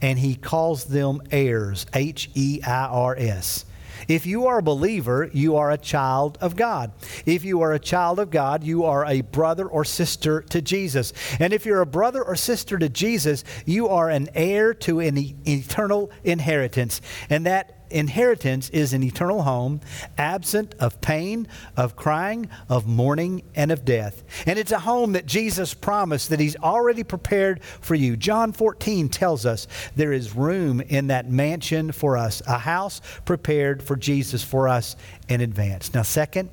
and 0.00 0.18
he 0.18 0.34
calls 0.34 0.84
them 0.84 1.20
heirs, 1.30 1.86
H 1.94 2.30
E 2.34 2.60
I 2.66 2.86
R 2.86 3.16
S. 3.18 3.64
If 4.08 4.26
you 4.26 4.46
are 4.46 4.58
a 4.58 4.62
believer, 4.62 5.30
you 5.32 5.56
are 5.56 5.70
a 5.70 5.78
child 5.78 6.38
of 6.40 6.56
God. 6.56 6.92
If 7.24 7.44
you 7.44 7.60
are 7.62 7.72
a 7.72 7.78
child 7.78 8.18
of 8.18 8.30
God, 8.30 8.64
you 8.64 8.84
are 8.84 9.06
a 9.06 9.20
brother 9.20 9.66
or 9.66 9.84
sister 9.84 10.42
to 10.42 10.60
Jesus. 10.60 11.12
And 11.38 11.52
if 11.52 11.64
you're 11.64 11.80
a 11.80 11.86
brother 11.86 12.22
or 12.22 12.36
sister 12.36 12.78
to 12.78 12.88
Jesus, 12.88 13.44
you 13.64 13.88
are 13.88 14.10
an 14.10 14.28
heir 14.34 14.74
to 14.74 15.00
an 15.00 15.16
eternal 15.46 16.10
inheritance. 16.24 17.00
And 17.30 17.46
that 17.46 17.81
inheritance 17.92 18.68
is 18.70 18.92
an 18.92 19.02
eternal 19.02 19.42
home, 19.42 19.80
absent 20.18 20.74
of 20.80 21.00
pain, 21.00 21.46
of 21.76 21.96
crying, 21.96 22.48
of 22.68 22.86
mourning, 22.86 23.42
and 23.54 23.70
of 23.70 23.84
death. 23.84 24.22
And 24.46 24.58
it's 24.58 24.72
a 24.72 24.80
home 24.80 25.12
that 25.12 25.26
Jesus 25.26 25.74
promised 25.74 26.30
that 26.30 26.40
He's 26.40 26.56
already 26.56 27.04
prepared 27.04 27.62
for 27.62 27.94
you. 27.94 28.16
John 28.16 28.52
14 28.52 29.08
tells 29.08 29.46
us 29.46 29.66
there 29.94 30.12
is 30.12 30.34
room 30.34 30.80
in 30.80 31.08
that 31.08 31.30
mansion 31.30 31.92
for 31.92 32.16
us, 32.16 32.42
a 32.46 32.58
house 32.58 33.00
prepared 33.24 33.82
for 33.82 33.96
Jesus 33.96 34.42
for 34.42 34.68
us 34.68 34.96
in 35.28 35.40
advance. 35.40 35.94
Now, 35.94 36.02
second, 36.02 36.50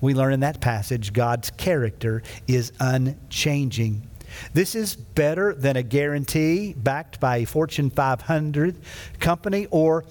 we 0.00 0.14
learn 0.14 0.32
in 0.32 0.40
that 0.40 0.60
passage 0.60 1.12
God's 1.12 1.50
character 1.50 2.22
is 2.46 2.72
unchanging. 2.80 4.08
This 4.52 4.74
is 4.74 4.96
better 4.96 5.54
than 5.54 5.76
a 5.76 5.82
guarantee 5.82 6.74
backed 6.74 7.20
by 7.20 7.38
a 7.38 7.44
Fortune 7.44 7.90
500 7.90 8.76
company 9.18 9.66
or 9.70 10.04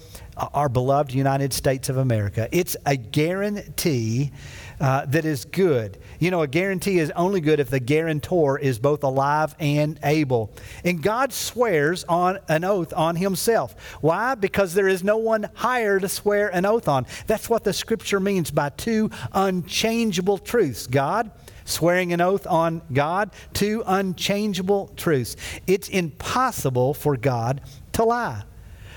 our 0.54 0.68
beloved 0.68 1.12
United 1.12 1.52
States 1.52 1.88
of 1.88 1.96
America. 1.96 2.48
It's 2.52 2.76
a 2.86 2.96
guarantee 2.96 4.32
uh, 4.80 5.04
that 5.06 5.24
is 5.24 5.44
good. 5.44 5.98
You 6.18 6.30
know, 6.30 6.42
a 6.42 6.46
guarantee 6.46 6.98
is 6.98 7.10
only 7.10 7.40
good 7.40 7.60
if 7.60 7.68
the 7.68 7.80
guarantor 7.80 8.58
is 8.58 8.78
both 8.78 9.04
alive 9.04 9.54
and 9.60 9.98
able. 10.02 10.52
And 10.84 11.02
God 11.02 11.32
swears 11.32 12.04
on 12.04 12.38
an 12.48 12.64
oath 12.64 12.92
on 12.94 13.16
himself. 13.16 13.74
Why? 14.00 14.34
Because 14.34 14.72
there 14.72 14.88
is 14.88 15.04
no 15.04 15.18
one 15.18 15.50
higher 15.54 16.00
to 16.00 16.08
swear 16.08 16.48
an 16.48 16.64
oath 16.64 16.88
on. 16.88 17.06
That's 17.26 17.50
what 17.50 17.64
the 17.64 17.72
scripture 17.72 18.20
means 18.20 18.50
by 18.50 18.70
two 18.70 19.10
unchangeable 19.32 20.38
truths 20.38 20.86
God 20.86 21.30
swearing 21.70 22.12
an 22.12 22.20
oath 22.20 22.46
on 22.46 22.82
God, 22.92 23.30
two 23.54 23.82
unchangeable 23.86 24.90
truths. 24.96 25.36
It's 25.66 25.88
impossible 25.88 26.94
for 26.94 27.16
God 27.16 27.60
to 27.92 28.04
lie. 28.04 28.42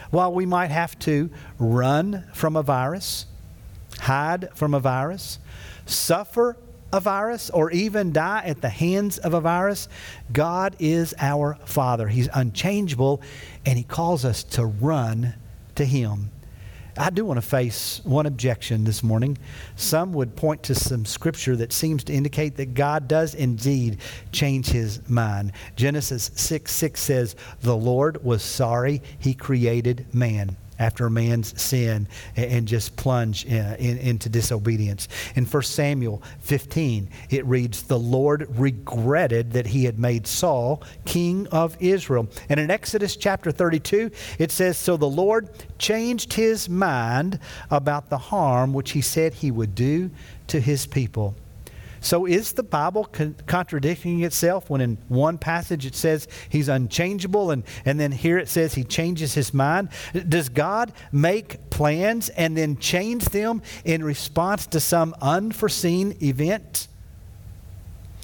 While 0.10 0.34
we 0.34 0.46
might 0.46 0.72
have 0.72 0.98
to 1.00 1.30
run 1.58 2.26
from 2.34 2.56
a 2.56 2.64
virus, 2.64 3.26
hide 4.00 4.50
from 4.54 4.74
a 4.74 4.80
virus, 4.80 5.40
suffer 5.86 6.58
a 6.92 7.00
virus, 7.00 7.50
or 7.50 7.72
even 7.72 8.14
die 8.14 8.44
at 8.46 8.62
the 8.62 8.70
hands 8.70 9.18
of 9.18 9.34
a 9.34 9.42
virus, 9.42 9.90
God 10.32 10.76
is 10.78 11.16
our 11.18 11.58
Father. 11.66 12.08
He's 12.08 12.30
unchangeable, 12.32 13.22
and 13.66 13.78
He 13.78 13.84
calls 13.84 14.24
us 14.24 14.44
to 14.44 14.66
run 14.66 15.34
to 15.74 15.86
Him. 15.86 16.30
I 16.98 17.10
do 17.10 17.26
want 17.26 17.38
to 17.38 17.42
face 17.42 18.02
one 18.04 18.26
objection 18.26 18.84
this 18.84 19.02
morning. 19.02 19.38
Some 19.76 20.14
would 20.14 20.36
point 20.36 20.64
to 20.64 20.76
some 20.76 21.06
scripture 21.06 21.56
that 21.56 21.74
seems 21.74 22.04
to 22.06 22.14
indicate 22.14 22.56
that 22.58 22.74
God 22.74 23.08
does 23.08 23.34
indeed 23.34 23.98
change 24.32 24.68
his 24.68 25.08
mind. 25.10 25.54
Genesis 25.76 26.32
6 26.36 26.72
6 26.72 27.00
says, 27.00 27.36
The 27.62 27.76
Lord 27.76 28.24
was 28.24 28.44
sorry 28.44 29.02
he 29.20 29.34
created 29.34 30.06
man 30.14 30.56
after 30.84 31.06
a 31.06 31.12
man's 31.12 31.60
sin 31.60 32.08
and 32.36 32.68
just 32.68 32.96
plunge 32.96 33.46
uh, 33.46 33.76
in, 33.80 33.98
into 33.98 34.30
disobedience. 34.30 35.08
In 35.36 35.46
1 35.46 35.64
Samuel 35.64 36.22
15, 36.42 37.10
it 37.30 37.46
reads, 37.46 37.84
The 37.84 37.98
Lord 37.98 38.48
regretted 38.60 39.54
that 39.54 39.68
he 39.68 39.86
had 39.86 39.98
made 39.98 40.28
Saul 40.28 40.84
king 41.06 41.48
of 41.48 41.78
Israel. 41.80 42.28
And 42.50 42.60
in 42.60 42.70
Exodus 42.70 43.16
chapter 43.16 43.52
32, 43.52 44.12
it 44.40 44.52
says, 44.52 44.78
So 44.78 44.98
the 44.98 45.06
Lord 45.06 45.50
changed 45.80 46.34
his 46.34 46.68
mind 46.68 47.40
about 47.72 48.10
the 48.10 48.18
harm 48.18 48.74
which 48.74 48.92
he 48.92 49.02
said 49.02 49.34
he 49.34 49.52
would 49.52 49.74
do 49.74 50.12
to 50.48 50.60
his 50.60 50.86
people. 50.86 51.36
So 52.04 52.26
is 52.26 52.52
the 52.52 52.64
Bible 52.64 53.06
con- 53.06 53.36
contradicting 53.48 54.24
itself 54.24 54.70
when 54.70 54.82
in 54.82 54.98
one 55.08 55.38
passage 55.38 55.86
it 55.86 55.96
says 55.96 56.28
he's 56.50 56.68
unchangeable 56.68 57.52
and, 57.52 57.64
and 57.86 57.98
then 57.98 58.12
here 58.12 58.38
it 58.38 58.50
says 58.50 58.74
he 58.74 58.84
changes 58.84 59.34
his 59.34 59.54
mind? 59.54 59.88
Does 60.28 60.50
God 60.50 60.92
make 61.14 61.70
plans 61.70 62.28
and 62.28 62.58
then 62.58 62.76
change 62.78 63.26
them 63.26 63.62
in 63.86 64.04
response 64.04 64.68
to 64.68 64.82
some 64.82 65.16
unforeseen 65.22 66.18
event? 66.22 66.90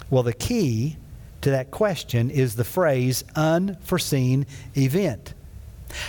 Well, 0.10 0.24
the 0.24 0.34
key 0.34 0.98
to 1.39 1.52
that 1.52 1.72
question 1.72 2.30
is 2.30 2.58
the 2.58 2.65
phrase 2.65 3.24
unforeseen 3.34 4.46
event. 4.76 5.34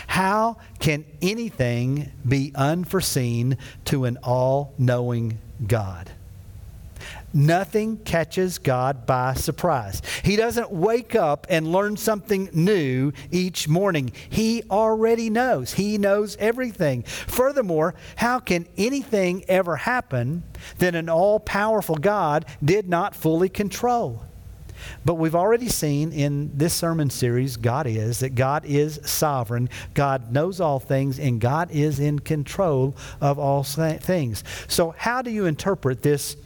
How 0.09 0.56
can 0.80 1.04
anything 1.22 2.11
be 2.26 2.50
unforeseen 2.56 3.59
to 3.85 4.06
an 4.06 4.18
all 4.24 4.74
knowing 4.76 5.38
God? 5.64 6.11
Nothing 7.32 7.98
catches 7.98 8.58
God 8.58 9.06
by 9.06 9.34
surprise. 9.34 10.02
He 10.24 10.36
doesn't 10.36 10.70
wake 10.70 11.14
up 11.14 11.46
and 11.48 11.70
learn 11.70 11.96
something 11.96 12.50
new 12.52 13.12
each 13.30 13.68
morning. 13.68 14.12
He 14.28 14.64
already 14.70 15.30
knows. 15.30 15.74
He 15.74 15.96
knows 15.96 16.36
everything. 16.38 17.04
Furthermore, 17.04 17.94
how 18.16 18.40
can 18.40 18.66
anything 18.76 19.44
ever 19.48 19.76
happen 19.76 20.42
that 20.78 20.94
an 20.94 21.08
all 21.08 21.38
powerful 21.38 21.96
God 21.96 22.46
did 22.64 22.88
not 22.88 23.14
fully 23.14 23.48
control? 23.48 24.24
But 25.04 25.14
we've 25.14 25.34
already 25.34 25.68
seen 25.68 26.12
in 26.12 26.50
this 26.56 26.74
sermon 26.74 27.10
series, 27.10 27.56
God 27.56 27.86
is, 27.86 28.20
that 28.20 28.34
God 28.34 28.64
is 28.64 28.98
sovereign, 29.04 29.68
God 29.94 30.32
knows 30.32 30.60
all 30.60 30.80
things, 30.80 31.18
and 31.18 31.40
God 31.40 31.70
is 31.70 32.00
in 32.00 32.18
control 32.18 32.96
of 33.20 33.38
all 33.38 33.62
things. 33.62 34.42
So, 34.68 34.94
how 34.96 35.22
do 35.22 35.30
you 35.30 35.46
interpret 35.46 36.02
this? 36.02 36.36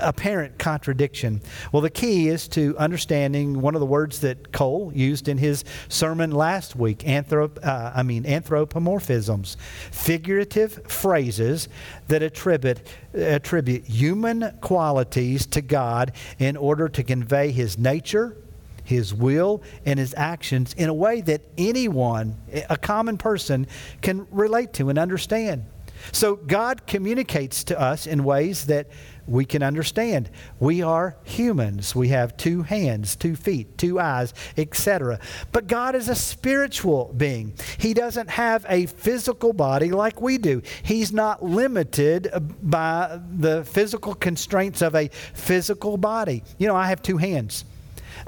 Apparent 0.00 0.58
contradiction? 0.58 1.40
Well, 1.72 1.82
the 1.82 1.90
key 1.90 2.28
is 2.28 2.48
to 2.48 2.76
understanding 2.78 3.60
one 3.60 3.74
of 3.74 3.80
the 3.80 3.86
words 3.86 4.20
that 4.20 4.52
Cole 4.52 4.92
used 4.94 5.28
in 5.28 5.38
his 5.38 5.64
sermon 5.88 6.30
last 6.30 6.76
week, 6.76 6.98
anthrop, 7.00 7.64
uh, 7.64 7.92
I 7.94 8.02
mean 8.02 8.24
anthropomorphisms, 8.24 9.56
figurative 9.90 10.80
phrases 10.86 11.68
that 12.08 12.22
attribute, 12.22 12.80
attribute 13.14 13.84
human 13.84 14.56
qualities 14.60 15.46
to 15.46 15.60
God 15.60 16.12
in 16.38 16.56
order 16.56 16.88
to 16.88 17.02
convey 17.02 17.50
his 17.50 17.78
nature, 17.78 18.36
his 18.84 19.12
will 19.12 19.62
and 19.84 19.98
his 19.98 20.14
actions 20.16 20.74
in 20.74 20.88
a 20.88 20.94
way 20.94 21.20
that 21.20 21.42
anyone, 21.58 22.36
a 22.70 22.76
common 22.76 23.18
person, 23.18 23.66
can 24.00 24.26
relate 24.30 24.72
to 24.74 24.88
and 24.88 24.98
understand. 24.98 25.66
So 26.12 26.36
God 26.36 26.86
communicates 26.86 27.64
to 27.64 27.78
us 27.78 28.06
in 28.06 28.24
ways 28.24 28.66
that 28.66 28.88
we 29.28 29.44
can 29.44 29.62
understand. 29.62 30.30
We 30.58 30.82
are 30.82 31.16
humans. 31.24 31.94
We 31.94 32.08
have 32.08 32.36
two 32.36 32.62
hands, 32.62 33.14
two 33.14 33.36
feet, 33.36 33.78
two 33.78 34.00
eyes, 34.00 34.34
etc. 34.56 35.20
But 35.52 35.66
God 35.66 35.94
is 35.94 36.08
a 36.08 36.14
spiritual 36.14 37.12
being. 37.16 37.54
He 37.78 37.94
doesn't 37.94 38.30
have 38.30 38.64
a 38.68 38.86
physical 38.86 39.52
body 39.52 39.90
like 39.90 40.20
we 40.20 40.38
do. 40.38 40.62
He's 40.82 41.12
not 41.12 41.44
limited 41.44 42.30
by 42.62 43.20
the 43.36 43.64
physical 43.64 44.14
constraints 44.14 44.82
of 44.82 44.94
a 44.94 45.08
physical 45.08 45.96
body. 45.96 46.42
You 46.58 46.66
know, 46.68 46.76
I 46.76 46.88
have 46.88 47.02
two 47.02 47.18
hands. 47.18 47.64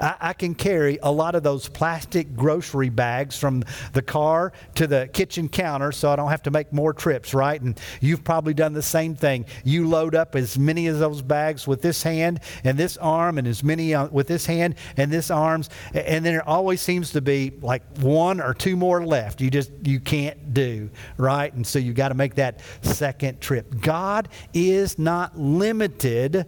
I, 0.01 0.15
I, 0.19 0.33
can 0.33 0.55
carry 0.55 0.97
a 1.03 1.11
lot 1.11 1.35
of 1.35 1.43
those 1.43 1.69
plastic 1.69 2.35
grocery 2.35 2.89
bags 2.89 3.37
from 3.37 3.63
the 3.93 4.01
car 4.01 4.51
to 4.75 4.87
the 4.87 5.09
kitchen 5.13 5.47
counter 5.47 5.91
so 5.91 6.09
I 6.09 6.15
don't 6.15 6.29
have 6.29 6.43
to 6.43 6.51
make 6.51 6.73
more 6.73 6.93
trips, 6.93 7.33
right? 7.33 7.61
And 7.61 7.79
you've 8.01 8.23
probably 8.23 8.53
done 8.53 8.73
the 8.73 8.81
same 8.81 9.15
thing. 9.15 9.45
You 9.63 9.87
load 9.87 10.15
up 10.15 10.35
as 10.35 10.57
many 10.57 10.87
of 10.87 10.99
those 10.99 11.21
bags 11.21 11.67
with 11.67 11.81
this 11.81 12.01
hand 12.01 12.39
and 12.63 12.77
this 12.77 12.97
arm, 12.97 13.37
and 13.37 13.47
as 13.47 13.63
many 13.63 13.93
uh, 13.93 14.07
with 14.07 14.27
this 14.27 14.45
hand 14.45 14.75
and 14.97 15.11
this 15.11 15.29
arms, 15.29 15.69
and 15.93 16.25
then 16.25 16.33
there 16.33 16.47
always 16.47 16.81
seems 16.81 17.11
to 17.11 17.21
be 17.21 17.51
like 17.61 17.83
one 17.99 18.41
or 18.41 18.53
two 18.53 18.75
more 18.75 19.05
left. 19.05 19.41
You 19.41 19.49
just 19.49 19.71
you 19.83 19.99
can't 19.99 20.53
do, 20.53 20.89
right? 21.17 21.53
And 21.53 21.65
so 21.65 21.79
you 21.79 21.93
got 21.93 22.09
to 22.09 22.15
make 22.15 22.35
that 22.35 22.61
second 22.81 23.41
trip. 23.41 23.79
God 23.81 24.29
is 24.53 24.97
not 24.97 25.37
limited 25.37 26.45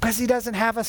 because 0.00 0.18
he 0.18 0.26
doesn't 0.26 0.54
have 0.54 0.76
a 0.76 0.84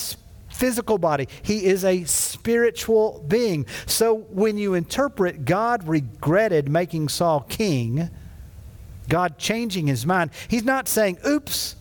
physical 0.62 1.00
body. 1.00 1.28
He 1.42 1.66
is 1.66 1.84
a 1.84 2.04
spiritual 2.04 3.26
being. 3.28 3.66
So 3.88 4.28
when 4.30 4.60
you 4.60 4.76
interpret 4.76 5.44
God 5.44 5.88
regretted 5.88 6.70
making 6.70 7.10
Saul 7.10 7.40
king, 7.50 8.12
God 9.10 9.40
changing 9.40 9.88
his 9.88 10.06
mind, 10.06 10.30
he's 10.48 10.64
not 10.64 10.88
saying, 10.88 11.18
oops, 11.26 11.76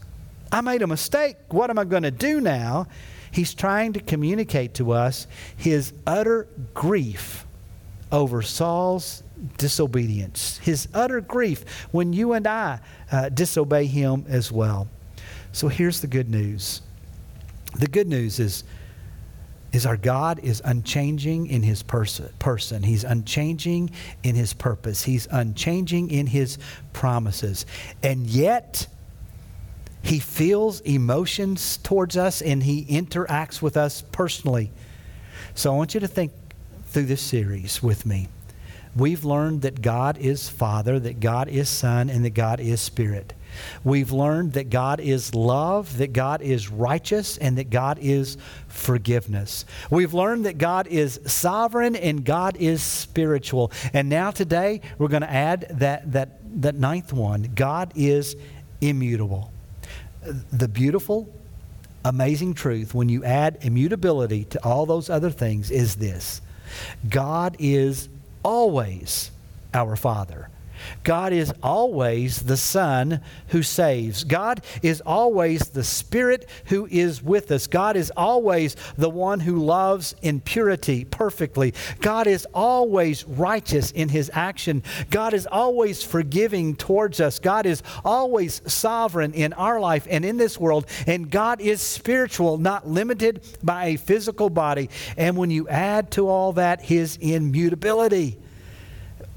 I 0.51 0.63
made 0.63 0.81
a 0.81 0.87
mistake. 0.87 1.37
What 1.51 1.69
am 1.69 1.79
I 1.79 1.85
going 1.85 2.05
to 2.05 2.11
do 2.11 2.41
now? 2.41 2.87
He's 3.31 3.53
trying 3.53 3.93
to 3.93 4.01
communicate 4.01 4.73
to 4.75 4.93
us 4.93 5.27
his 5.59 5.93
utter 6.07 6.49
grief 6.73 7.47
over 8.11 8.41
Saul's 8.41 9.23
disobedience, 9.59 10.57
his 10.57 10.89
utter 10.95 11.21
grief 11.21 11.67
when 11.91 12.15
you 12.15 12.33
and 12.33 12.47
I 12.47 12.81
uh, 13.13 13.29
disobey 13.29 13.85
him 13.85 14.25
as 14.27 14.51
well. 14.51 14.89
So 15.53 15.69
here's 15.69 16.01
the 16.01 16.07
good 16.07 16.31
news 16.31 16.81
the 17.75 17.87
good 17.87 18.09
news 18.09 18.41
is, 18.41 18.65
is 19.73 19.87
our 19.87 19.97
God 19.97 20.41
is 20.41 20.61
unchanging 20.65 21.47
in 21.47 21.63
his 21.63 21.83
pers- 21.83 22.21
person. 22.39 22.83
He's 22.83 23.05
unchanging 23.05 23.91
in 24.23 24.35
his 24.35 24.53
purpose. 24.53 25.05
He's 25.05 25.29
unchanging 25.31 26.11
in 26.11 26.27
his 26.27 26.59
promises. 26.93 27.67
And 28.03 28.27
yet, 28.27 28.87
he 30.03 30.19
feels 30.19 30.81
emotions 30.81 31.77
towards 31.79 32.17
us 32.17 32.41
and 32.43 32.63
he 32.63 32.85
interacts 32.87 33.61
with 33.61 33.77
us 33.77 34.03
personally. 34.13 34.71
So 35.55 35.73
I 35.73 35.77
want 35.77 35.95
you 35.95 36.01
to 36.01 36.09
think 36.09 36.33
through 36.87 37.05
this 37.05 37.23
series 37.23 37.83
with 37.83 38.07
me. 38.07 38.29
We've 38.97 39.25
learned 39.25 39.63
that 39.63 39.83
God 39.83 40.19
is 40.19 40.49
Father, 40.49 40.99
that 40.99 41.21
God 41.21 41.49
is 41.49 41.69
Son, 41.69 42.11
and 42.11 42.25
that 42.25 42.31
God 42.31 42.59
is 42.59 42.81
Spirit. 42.81 43.35
We've 43.85 44.13
learned 44.13 44.55
that 44.55 44.71
God 44.71 45.01
is 45.01 45.35
love, 45.35 45.99
that 45.99 46.13
God 46.13 46.43
is 46.43 46.71
righteous, 46.71 47.39
and 47.39 47.59
that 47.59 47.71
God 47.71 47.99
is 48.01 48.37
forgiveness. 48.69 49.65
We've 49.91 50.15
learned 50.15 50.47
that 50.47 50.59
God 50.59 50.87
is 50.87 51.21
sovereign 51.27 51.97
and 51.97 52.25
God 52.25 52.57
is 52.59 52.83
spiritual. 52.83 53.73
And 53.93 54.09
now 54.09 54.31
today, 54.31 54.81
we're 54.99 55.09
going 55.09 55.23
to 55.23 55.31
add 55.31 55.67
that, 55.79 56.13
that, 56.13 56.41
that 56.63 56.75
ninth 56.75 57.13
one 57.13 57.51
God 57.55 57.93
is 57.97 58.37
immutable. 58.81 59.53
The 60.53 60.69
beautiful, 60.69 61.33
amazing 62.05 62.55
truth 62.55 62.95
when 62.95 63.09
you 63.09 63.25
add 63.25 63.59
immutability 63.63 64.45
to 64.47 64.65
all 64.65 64.87
those 64.87 65.11
other 65.11 65.31
things 65.31 65.71
is 65.71 65.97
this 65.97 66.41
God 67.09 67.57
is 67.59 68.09
always 68.43 69.31
our 69.75 69.97
Father. 69.97 70.49
God 71.03 71.33
is 71.33 71.53
always 71.63 72.43
the 72.43 72.57
Son 72.57 73.21
who 73.49 73.63
saves. 73.63 74.25
God 74.25 74.63
is 74.83 75.01
always 75.01 75.71
the 75.71 75.85
Spirit 75.85 76.49
who 76.67 76.87
is 76.91 77.23
with 77.23 77.51
us. 77.51 77.67
God 77.67 77.97
is 77.97 78.13
always 78.17 78.77
the 78.97 79.11
one 79.11 79.41
who 79.41 79.59
loves 79.59 80.15
in 80.23 80.41
purity 80.41 81.05
perfectly. 81.05 81.75
God 82.01 82.27
is 82.27 82.47
always 82.55 83.25
righteous 83.27 83.91
in 83.91 84.09
his 84.09 84.31
action. 84.35 84.83
God 85.11 85.35
is 85.35 85.47
always 85.47 86.03
forgiving 86.03 86.77
towards 86.77 87.21
us. 87.21 87.39
God 87.39 87.67
is 87.67 87.83
always 88.05 88.63
sovereign 88.67 89.33
in 89.33 89.53
our 89.55 89.81
life 89.81 90.07
and 90.11 90.25
in 90.25 90.37
this 90.37 90.59
world. 90.59 90.87
And 91.07 91.31
God 91.31 91.61
is 91.61 91.81
spiritual, 91.81 92.59
not 92.59 92.89
limited 92.89 93.43
by 93.63 93.87
a 93.87 93.97
physical 93.97 94.51
body. 94.51 94.91
And 95.17 95.37
when 95.37 95.51
you 95.51 95.69
add 95.69 96.11
to 96.13 96.29
all 96.29 96.53
that 96.55 96.81
his 96.81 97.17
immutability, 97.21 98.39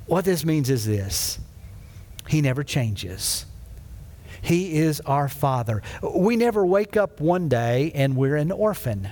what 0.06 0.26
this 0.26 0.46
means 0.46 0.70
is 0.70 0.86
this 0.86 1.40
He 2.28 2.42
never 2.42 2.64
changes. 2.64 3.46
He 4.42 4.78
is 4.78 5.00
our 5.02 5.30
Father. 5.30 5.82
We 6.02 6.36
never 6.36 6.66
wake 6.66 6.98
up 6.98 7.22
one 7.22 7.48
day 7.48 7.94
and 7.96 8.18
we're 8.18 8.36
an 8.36 8.52
orphan. 8.52 9.08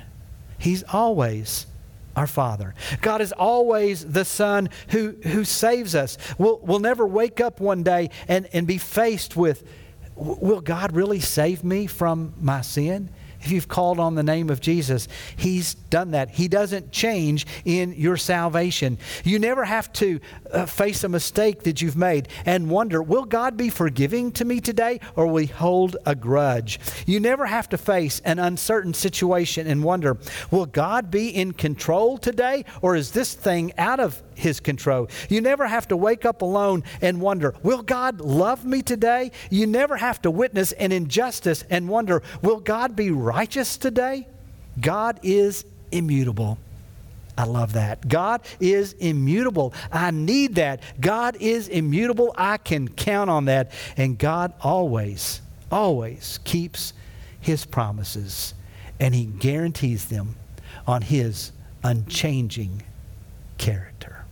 He's 0.58 0.84
always 0.92 1.68
our 2.18 2.28
Father. 2.28 2.76
God 3.02 3.22
is 3.22 3.32
always 3.32 4.06
the 4.06 4.26
Son 4.26 4.70
who, 4.90 5.16
who 5.24 5.46
saves 5.46 5.96
us. 5.96 6.18
We'll, 6.38 6.60
we'll 6.60 6.80
never 6.80 7.08
wake 7.08 7.40
up 7.40 7.62
one 7.62 7.84
day 7.84 8.10
and, 8.28 8.50
and 8.52 8.68
be 8.68 8.78
faced 8.78 9.38
with, 9.38 9.64
will 10.16 10.60
God 10.60 10.94
really 10.94 11.22
save 11.22 11.64
me 11.64 11.88
from 11.88 12.34
my 12.40 12.60
sin? 12.60 13.10
If 13.42 13.52
you've 13.52 13.68
called 13.68 14.00
on 14.00 14.16
the 14.16 14.24
name 14.24 14.50
of 14.50 14.62
Jesus, 14.62 15.08
He's 15.36 15.74
done 15.74 16.12
that. 16.12 16.32
He 16.32 16.48
doesn't 16.48 16.92
change 16.92 17.46
in 17.66 17.94
your 17.94 18.18
salvation. 18.18 18.98
You 19.24 19.40
never 19.40 19.66
have 19.66 19.92
to 19.94 20.20
uh, 20.52 20.66
face 20.66 21.04
a 21.04 21.10
mistake 21.10 21.64
that 21.64 21.82
you've 21.82 21.98
made 21.98 22.28
and 22.46 22.70
wonder, 22.70 23.02
will 23.02 23.26
God 23.26 23.58
be 23.58 23.70
forgiving 23.70 24.32
to 24.34 24.46
me 24.46 24.60
today 24.60 25.00
or 25.16 25.28
will 25.28 25.38
He 25.38 25.48
hold 25.48 25.98
a 26.06 26.16
grudge? 26.16 26.80
You 27.06 27.20
never 27.20 27.46
have 27.46 27.70
to 27.70 27.78
face 27.78 28.22
an 28.26 28.40
uncertain 28.40 28.94
situation 28.94 29.68
and 29.68 29.84
wonder, 29.84 30.18
will 30.52 30.66
God 30.66 31.10
be 31.10 31.30
in 31.30 31.54
control 31.54 32.18
today 32.18 32.66
or 32.82 32.96
is 32.96 33.12
this 33.12 33.34
thing 33.34 33.74
out 33.78 34.00
of 34.00 34.22
his 34.42 34.60
control. 34.60 35.08
You 35.30 35.40
never 35.40 35.68
have 35.68 35.88
to 35.90 35.98
wake 35.98 36.26
up 36.26 36.42
alone 36.42 36.84
and 37.02 37.22
wonder, 37.22 37.54
will 37.64 37.84
God 37.84 38.20
love 38.20 38.66
me 38.66 38.82
today? 38.82 39.32
You 39.50 39.68
never 39.68 39.98
have 39.98 40.22
to 40.24 40.32
witness 40.32 40.72
an 40.74 40.92
injustice 40.92 41.64
and 41.70 41.88
wonder, 41.88 42.22
will 42.42 42.60
God 42.60 42.96
be 42.96 43.12
righteous 43.32 43.78
today? 43.78 44.28
God 44.80 45.20
is 45.24 45.66
immutable. 45.92 46.58
I 47.38 47.46
love 47.46 47.74
that. 47.74 48.08
God 48.08 48.42
is 48.60 48.94
immutable. 48.94 49.74
I 49.92 50.12
need 50.12 50.56
that. 50.56 50.82
God 51.00 51.38
is 51.40 51.70
immutable. 51.70 52.34
I 52.38 52.58
can 52.58 52.90
count 52.90 53.30
on 53.30 53.46
that. 53.46 53.72
And 53.96 54.18
God 54.18 54.54
always, 54.62 55.42
always 55.72 56.40
keeps 56.44 56.94
his 57.40 57.66
promises 57.66 58.54
and 59.00 59.16
he 59.16 59.26
guarantees 59.26 60.06
them 60.06 60.36
on 60.86 61.02
his 61.02 61.52
unchanging 61.84 62.84
character. 63.58 64.26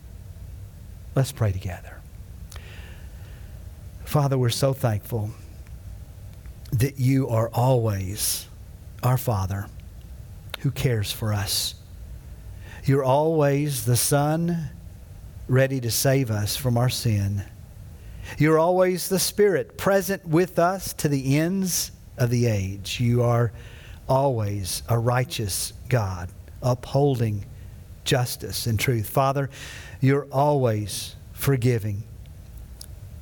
Let's 1.15 1.31
pray 1.31 1.51
together. 1.51 1.97
Father, 4.03 4.37
we're 4.37 4.49
so 4.49 4.73
thankful 4.73 5.31
that 6.71 6.99
you 6.99 7.29
are 7.29 7.49
always 7.49 8.48
our 9.03 9.17
Father 9.17 9.67
who 10.59 10.71
cares 10.71 11.11
for 11.11 11.33
us. 11.33 11.75
You're 12.85 13.03
always 13.03 13.85
the 13.85 13.97
Son 13.97 14.69
ready 15.47 15.79
to 15.81 15.91
save 15.91 16.31
us 16.31 16.55
from 16.55 16.77
our 16.77 16.89
sin. 16.89 17.43
You're 18.37 18.59
always 18.59 19.09
the 19.09 19.19
Spirit 19.19 19.77
present 19.77 20.25
with 20.25 20.59
us 20.59 20.93
to 20.93 21.07
the 21.07 21.37
ends 21.37 21.91
of 22.17 22.29
the 22.29 22.45
age. 22.45 22.99
You 22.99 23.23
are 23.23 23.51
always 24.07 24.83
a 24.89 24.97
righteous 24.97 25.73
God, 25.87 26.29
upholding 26.61 27.45
justice 28.03 28.67
and 28.67 28.79
truth. 28.79 29.09
Father, 29.09 29.49
you're 30.01 30.27
always 30.31 31.15
forgiving, 31.33 32.03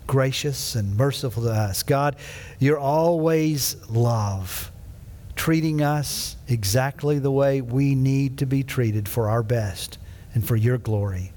gracious, 0.08 0.76
and 0.76 0.96
merciful 0.96 1.44
to 1.44 1.52
us. 1.52 1.84
God, 1.84 2.16
you're 2.60 2.80
always 2.80 3.76
love, 3.90 4.72
treating 5.38 5.82
us 5.82 6.36
exactly 6.48 7.20
the 7.20 7.32
way 7.32 7.62
we 7.62 7.96
need 7.96 8.40
to 8.40 8.46
be 8.46 8.64
treated 8.64 9.08
for 9.08 9.30
our 9.30 9.44
best 9.44 9.98
and 10.34 10.46
for 10.46 10.56
your 10.56 10.78
glory. 10.78 11.32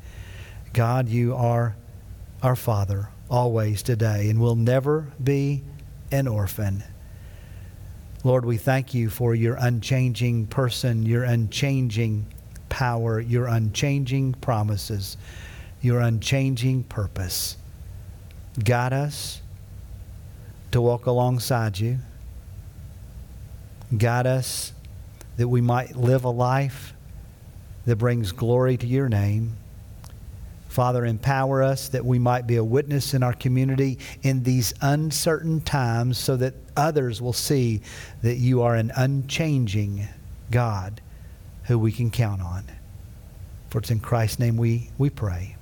God, 0.73 1.09
you 1.09 1.35
are 1.37 1.77
our 2.43 2.57
Father 2.57 3.11
always 3.29 3.83
today 3.83 4.31
and 4.31 4.41
will 4.41 4.57
never 4.57 5.13
be 5.23 5.63
an 6.11 6.27
orphan. 6.27 6.83
Lord, 8.25 8.45
we 8.45 8.57
thank 8.57 8.95
you 8.95 9.11
for 9.11 9.35
your 9.35 9.57
unchanging 9.61 10.47
person, 10.47 11.05
your 11.05 11.25
unchanging 11.25 12.27
power, 12.69 13.21
your 13.21 13.47
unchanging 13.47 14.33
promises, 14.35 15.19
your 15.83 16.01
unchanging 16.01 16.85
purpose. 16.85 17.57
Guide 18.65 18.93
us 18.93 19.41
to 20.73 20.81
walk 20.81 21.07
alongside 21.07 21.79
you. 21.79 21.99
Guide 23.97 24.27
us 24.27 24.73
that 25.37 25.49
we 25.49 25.61
might 25.61 25.97
live 25.97 26.25
a 26.25 26.31
life 26.31 26.95
that 27.87 27.97
brings 27.97 28.33
glory 28.33 28.77
to 28.77 28.87
your 28.87 29.09
name. 29.09 29.57
Father, 30.69 31.05
empower 31.05 31.63
us 31.63 31.89
that 31.89 32.05
we 32.05 32.19
might 32.19 32.47
be 32.47 32.57
a 32.57 32.63
witness 32.63 33.15
in 33.15 33.25
our 33.25 33.33
community 33.33 33.99
in 34.23 34.45
these 34.45 34.73
uncertain 34.81 35.61
times 35.61 36.17
so 36.17 36.37
that 36.37 36.55
others 36.77 37.21
will 37.21 37.33
see 37.33 37.81
that 38.23 38.37
you 38.37 38.63
are 38.63 38.77
an 38.77 38.93
unchanging 38.95 40.07
God 40.51 41.01
who 41.65 41.79
we 41.79 41.91
can 41.91 42.11
count 42.11 42.41
on. 42.41 42.65
For 43.71 43.79
it's 43.79 43.91
in 43.91 44.01
Christ's 44.01 44.39
name 44.39 44.57
we, 44.57 44.91
we 44.99 45.11
pray. 45.11 45.57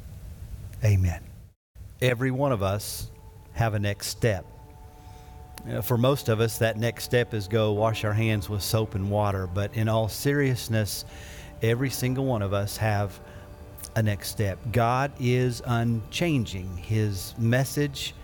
Amen. 0.85 1.23
Every 2.03 2.31
one 2.31 2.53
of 2.53 2.63
us 2.63 3.11
have 3.55 3.75
a 3.75 3.79
next 3.79 4.09
step. 4.09 4.45
Uh, 5.69 5.83
for 5.83 5.99
most 5.99 6.29
of 6.29 6.41
us, 6.41 6.59
that 6.59 6.79
next 6.79 7.05
step 7.05 7.35
is 7.35 7.47
go 7.47 7.73
wash 7.73 8.05
our 8.05 8.13
hands 8.13 8.49
with 8.49 8.63
soap 8.63 8.95
and 8.95 9.11
water. 9.11 9.47
But 9.47 9.75
in 9.75 9.89
all 9.89 10.09
seriousness, 10.09 11.05
every 11.63 11.91
single 11.91 12.25
one 12.25 12.43
of 12.43 12.53
us 12.55 12.77
have 12.79 13.19
a 13.95 14.03
next 14.03 14.29
step. 14.29 14.59
God 14.73 15.13
is 15.21 15.63
unchanging. 15.67 16.77
His 16.79 17.35
message, 17.37 18.15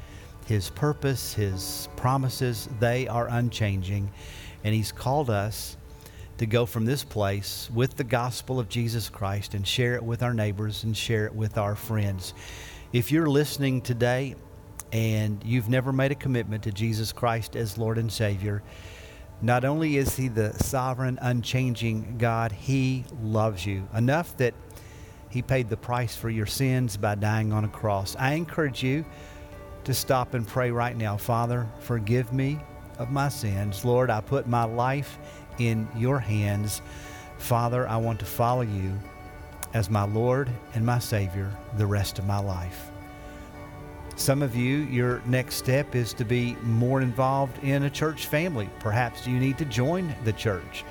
His 0.47 0.71
purpose, 0.71 1.35
His 1.35 1.89
promises, 1.97 2.69
they 2.81 3.09
are 3.09 3.29
unchanging. 3.29 4.11
And 4.63 4.75
He's 4.75 4.93
called 4.93 5.29
us 5.29 5.77
to 6.39 6.47
go 6.47 6.65
from 6.65 6.85
this 6.85 7.05
place 7.05 7.69
with 7.75 7.97
the 7.97 8.05
gospel 8.05 8.59
of 8.59 8.69
Jesus 8.69 9.09
Christ 9.11 9.55
and 9.55 9.67
share 9.67 9.95
it 9.95 10.03
with 10.03 10.23
our 10.23 10.35
neighbors 10.35 10.85
and 10.85 10.97
share 10.97 11.27
it 11.27 11.35
with 11.35 11.59
our 11.59 11.77
friends. 11.77 12.33
If 12.93 13.13
you're 13.13 13.29
listening 13.29 13.83
today 13.83 14.35
and 14.93 15.43
you've 15.45 15.69
never 15.69 15.93
made 15.93 16.13
a 16.13 16.17
commitment 16.17 16.63
to 16.65 16.73
Jesus 16.73 17.13
Christ 17.13 17.57
as 17.57 17.79
Lord 17.79 17.99
and 17.99 18.13
Savior, 18.13 18.63
not 19.43 19.65
only 19.65 19.97
is 19.97 20.17
He 20.17 20.29
the 20.29 20.53
sovereign, 20.55 21.19
unchanging 21.21 22.17
God, 22.19 22.53
He 22.53 23.05
loves 23.23 23.67
you 23.67 23.89
enough 23.95 24.37
that 24.37 24.55
He 25.31 25.43
paid 25.43 25.69
the 25.69 25.77
price 25.77 26.17
for 26.17 26.31
your 26.31 26.47
sins 26.47 26.97
by 26.97 27.15
dying 27.15 27.53
on 27.53 27.65
a 27.65 27.69
cross. 27.69 28.17
I 28.19 28.35
encourage 28.35 28.83
you 28.83 29.05
to 29.85 29.93
stop 29.93 30.35
and 30.35 30.47
pray 30.47 30.71
right 30.71 30.97
now. 30.97 31.17
Father, 31.17 31.67
forgive 31.81 32.33
me 32.33 32.59
of 32.99 33.11
my 33.11 33.29
sins. 33.29 33.85
Lord, 33.85 34.11
I 34.11 34.21
put 34.21 34.47
my 34.47 34.65
life 34.65 35.19
in 35.59 35.89
your 35.97 36.19
hands. 36.19 36.83
Father, 37.39 37.87
I 37.89 37.97
want 37.97 38.21
to 38.21 38.25
follow 38.25 38.63
you 38.63 38.93
as 39.75 39.91
my 39.91 40.05
Lord 40.05 40.49
and 40.75 40.87
my 40.87 40.99
Savior 40.99 41.51
the 41.77 41.87
rest 41.87 42.19
of 42.19 42.27
my 42.27 42.39
life. 42.39 42.91
Some 44.17 44.43
of 44.43 44.55
you, 44.55 44.79
your 44.79 45.21
next 45.27 45.57
step 45.57 45.97
is 45.97 46.15
to 46.15 46.25
be 46.25 46.57
more 46.63 47.01
involved 47.01 47.63
in 47.65 47.83
a 47.83 47.91
church 47.91 48.27
family. 48.27 48.71
Perhaps 48.79 49.27
you 49.27 49.41
need 49.41 49.59
to 49.59 49.65
join 49.65 50.15
the 50.23 50.33
church. 50.33 50.85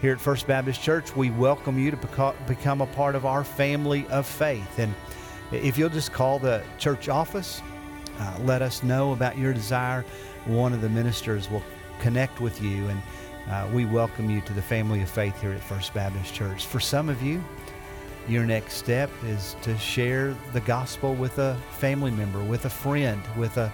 Here 0.00 0.12
at 0.12 0.20
First 0.20 0.46
Baptist 0.46 0.80
Church, 0.80 1.14
we 1.16 1.30
welcome 1.30 1.78
you 1.78 1.90
to 1.90 2.34
become 2.46 2.80
a 2.80 2.86
part 2.86 3.16
of 3.16 3.26
our 3.26 3.42
family 3.42 4.06
of 4.06 4.24
faith. 4.24 4.78
And 4.78 4.94
if 5.50 5.76
you'll 5.76 5.90
just 5.90 6.12
call 6.12 6.38
the 6.38 6.62
church 6.78 7.08
office, 7.08 7.60
uh, 8.20 8.38
let 8.44 8.62
us 8.62 8.84
know 8.84 9.12
about 9.12 9.36
your 9.36 9.52
desire. 9.52 10.04
One 10.46 10.72
of 10.72 10.80
the 10.80 10.88
ministers 10.88 11.50
will 11.50 11.64
connect 12.00 12.40
with 12.40 12.62
you 12.62 12.88
and 12.88 13.02
uh, 13.50 13.68
we 13.72 13.84
welcome 13.84 14.30
you 14.30 14.40
to 14.42 14.52
the 14.52 14.62
family 14.62 15.02
of 15.02 15.10
faith 15.10 15.40
here 15.40 15.52
at 15.52 15.60
First 15.60 15.92
Baptist 15.92 16.32
Church. 16.32 16.66
For 16.66 16.78
some 16.78 17.08
of 17.08 17.20
you, 17.20 17.42
your 18.30 18.44
next 18.44 18.74
step 18.74 19.10
is 19.24 19.56
to 19.62 19.76
share 19.76 20.36
the 20.52 20.60
gospel 20.60 21.14
with 21.14 21.38
a 21.38 21.56
family 21.78 22.12
member, 22.12 22.40
with 22.44 22.64
a 22.64 22.70
friend, 22.70 23.20
with 23.36 23.56
a, 23.56 23.72